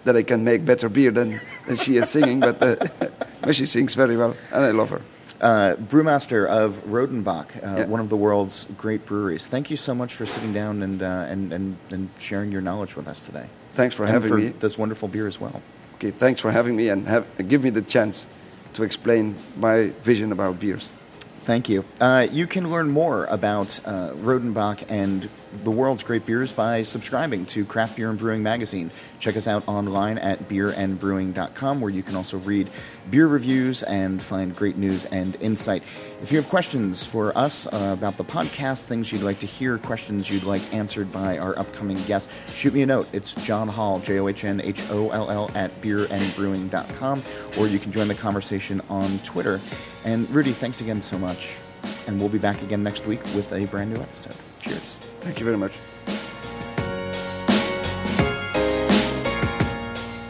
that 0.04 0.16
I 0.16 0.22
can 0.24 0.42
make 0.42 0.64
better 0.64 0.88
beer 0.88 1.12
than, 1.12 1.40
than 1.66 1.76
she 1.76 1.96
is 1.96 2.08
singing, 2.10 2.40
but, 2.40 2.60
uh, 2.60 2.76
but 3.42 3.54
she 3.54 3.66
sings 3.66 3.94
very 3.94 4.16
well, 4.16 4.34
and 4.52 4.64
I 4.64 4.70
love 4.72 4.90
her. 4.90 5.02
Uh, 5.40 5.74
brewmaster 5.78 6.46
of 6.46 6.82
Rodenbach, 6.86 7.56
uh, 7.56 7.78
Yeah. 7.78 7.84
one 7.86 8.00
of 8.00 8.08
the 8.08 8.16
world's 8.16 8.64
great 8.76 9.06
breweries. 9.06 9.46
Thank 9.46 9.70
you 9.70 9.76
so 9.76 9.94
much 9.94 10.14
for 10.14 10.26
sitting 10.26 10.52
down 10.52 10.82
and, 10.82 11.02
uh, 11.02 11.26
and, 11.28 11.52
and, 11.52 11.76
and 11.90 12.08
sharing 12.18 12.50
your 12.52 12.60
knowledge 12.60 12.96
with 12.96 13.06
us 13.08 13.24
today. 13.24 13.46
Thanks 13.74 13.94
for 13.94 14.04
and 14.04 14.12
having 14.12 14.28
for 14.28 14.36
me. 14.38 14.48
this 14.48 14.76
wonderful 14.76 15.08
beer 15.08 15.28
as 15.28 15.40
well. 15.40 15.62
Okay, 15.96 16.10
thanks 16.10 16.40
for 16.40 16.50
having 16.50 16.74
me 16.76 16.88
and 16.88 17.06
have, 17.08 17.26
give 17.48 17.62
me 17.64 17.70
the 17.70 17.82
chance 17.82 18.26
to 18.74 18.82
explain 18.82 19.34
my 19.56 19.90
vision 20.02 20.32
about 20.32 20.58
beers. 20.60 20.88
Thank 21.44 21.68
you. 21.68 21.84
Uh, 22.00 22.26
you 22.30 22.46
can 22.46 22.70
learn 22.70 22.90
more 22.90 23.24
about 23.26 23.80
uh, 23.84 24.10
Rodenbach 24.14 24.84
and 24.90 25.28
the 25.64 25.70
world's 25.70 26.04
great 26.04 26.24
beers 26.26 26.52
by 26.52 26.82
subscribing 26.82 27.46
to 27.46 27.64
Craft 27.64 27.96
Beer 27.96 28.10
and 28.10 28.18
Brewing 28.18 28.42
Magazine. 28.42 28.90
Check 29.18 29.36
us 29.36 29.46
out 29.46 29.66
online 29.66 30.18
at 30.18 30.48
beerandbrewing.com, 30.48 31.80
where 31.80 31.90
you 31.90 32.02
can 32.02 32.16
also 32.16 32.38
read 32.38 32.68
beer 33.10 33.26
reviews 33.26 33.82
and 33.82 34.22
find 34.22 34.54
great 34.54 34.76
news 34.76 35.04
and 35.06 35.36
insight. 35.40 35.82
If 36.20 36.30
you 36.30 36.38
have 36.38 36.48
questions 36.48 37.04
for 37.04 37.36
us 37.36 37.66
uh, 37.66 37.94
about 37.96 38.16
the 38.16 38.24
podcast, 38.24 38.84
things 38.84 39.12
you'd 39.12 39.22
like 39.22 39.38
to 39.40 39.46
hear, 39.46 39.78
questions 39.78 40.30
you'd 40.30 40.44
like 40.44 40.62
answered 40.74 41.10
by 41.12 41.38
our 41.38 41.58
upcoming 41.58 41.98
guests, 42.04 42.32
shoot 42.54 42.74
me 42.74 42.82
a 42.82 42.86
note. 42.86 43.08
It's 43.12 43.34
John 43.44 43.68
Holl, 43.68 44.00
J 44.00 44.20
O 44.20 44.28
H 44.28 44.44
N 44.44 44.60
H 44.60 44.82
O 44.90 45.10
L 45.10 45.30
L, 45.30 45.50
at 45.54 45.70
beerandbrewing.com, 45.80 47.22
or 47.58 47.68
you 47.68 47.78
can 47.78 47.92
join 47.92 48.08
the 48.08 48.14
conversation 48.14 48.80
on 48.88 49.18
Twitter. 49.20 49.60
And 50.04 50.28
Rudi, 50.30 50.52
thanks 50.52 50.80
again 50.80 51.00
so 51.02 51.18
much. 51.18 51.56
And 52.06 52.18
we'll 52.18 52.28
be 52.28 52.38
back 52.38 52.62
again 52.62 52.82
next 52.82 53.06
week 53.06 53.22
with 53.34 53.52
a 53.52 53.66
brand 53.66 53.92
new 53.92 54.00
episode. 54.00 54.36
Cheers. 54.60 54.96
Thank 55.20 55.38
you 55.38 55.44
very 55.44 55.56
much. 55.56 55.78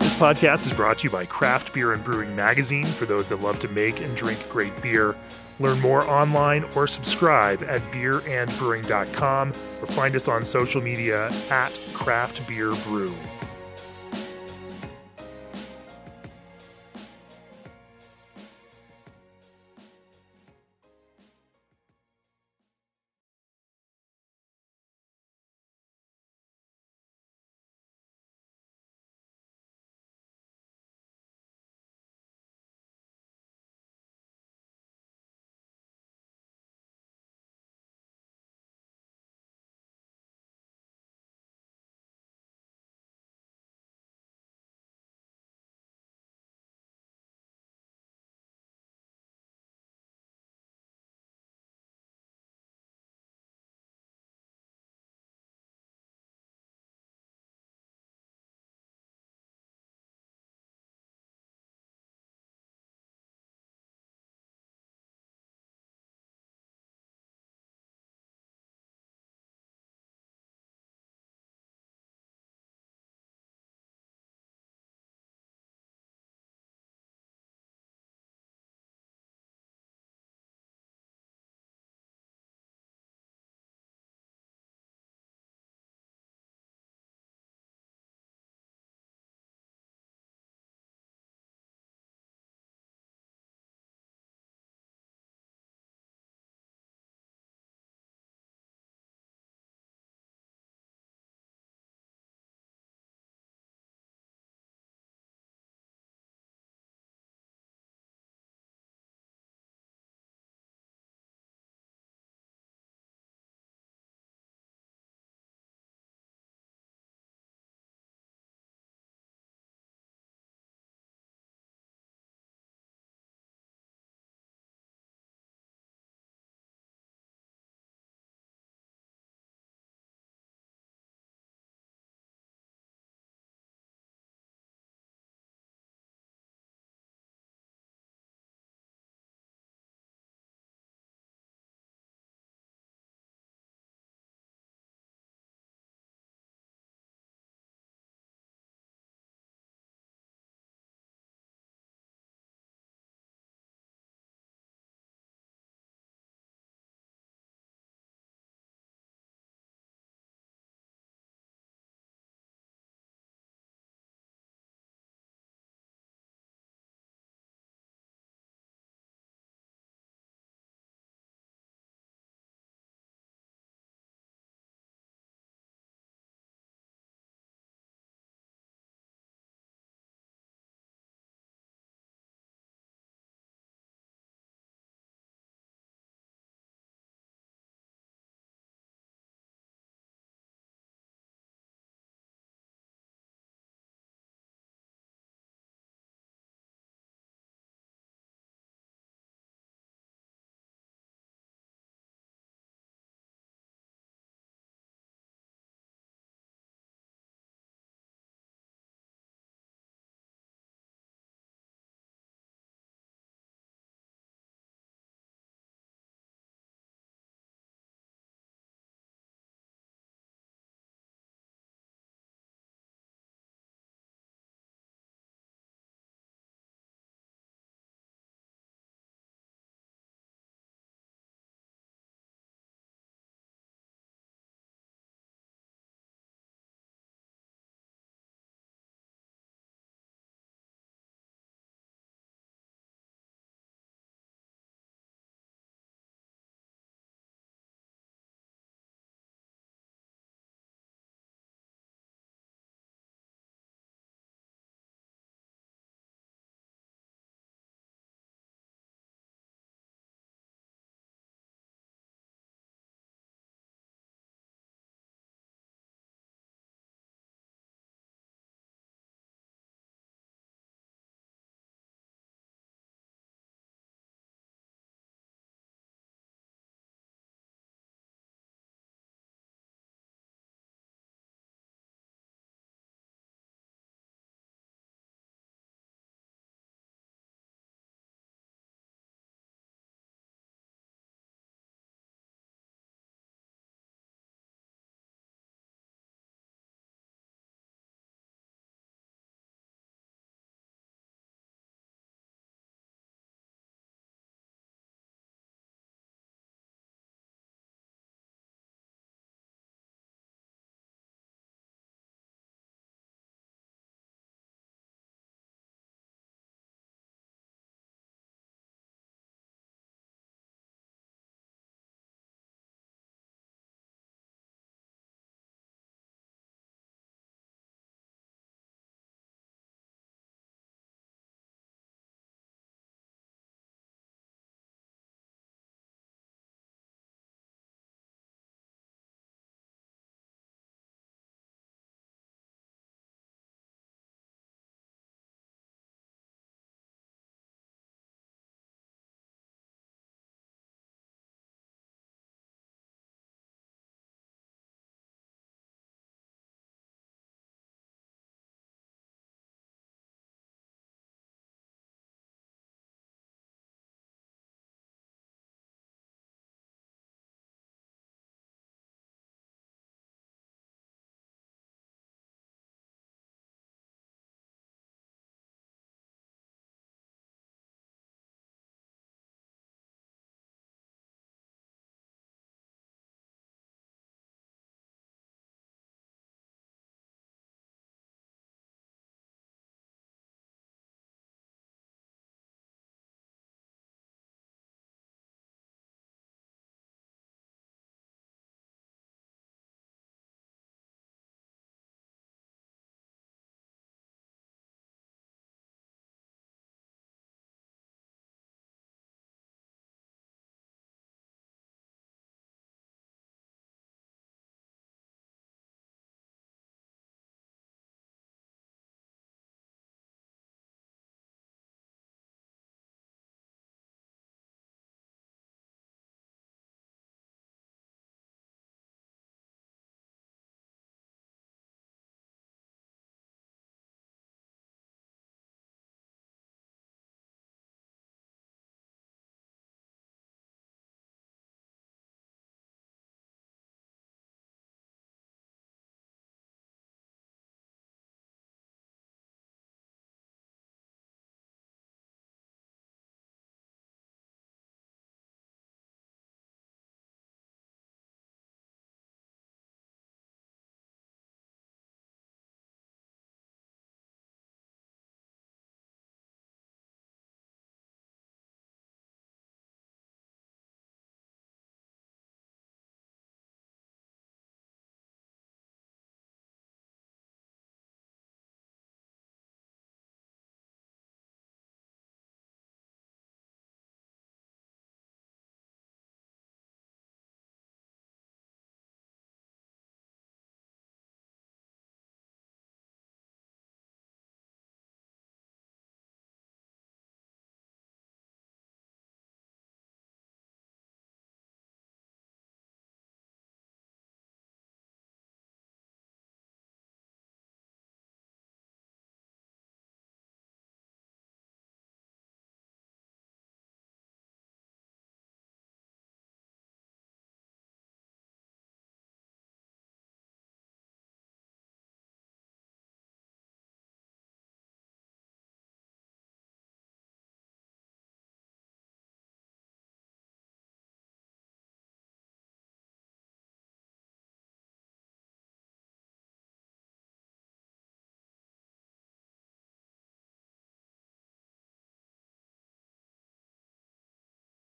This 0.01 0.17
podcast 0.17 0.67
is 0.67 0.73
brought 0.73 0.99
to 0.99 1.05
you 1.05 1.11
by 1.11 1.27
Craft 1.27 1.73
Beer 1.73 1.93
and 1.93 2.03
Brewing 2.03 2.35
Magazine 2.35 2.87
for 2.87 3.07
those 3.07 3.29
that 3.29 3.41
love 3.41 3.59
to 3.61 3.69
make 3.69 4.01
and 4.01 4.17
drink 4.17 4.49
great 4.49 4.81
beer. 4.83 5.15
Learn 5.61 5.81
more 5.81 6.03
online 6.09 6.65
or 6.77 6.87
subscribe 6.87 7.63
at 7.65 7.81
beerandbrewing.com 7.93 9.49
or 9.51 9.87
find 9.87 10.17
us 10.17 10.29
on 10.29 10.45
social 10.45 10.81
media 10.81 11.31
at 11.51 11.79
Craft 11.93 12.47
Beer 12.49 12.75
Brew. 12.85 13.15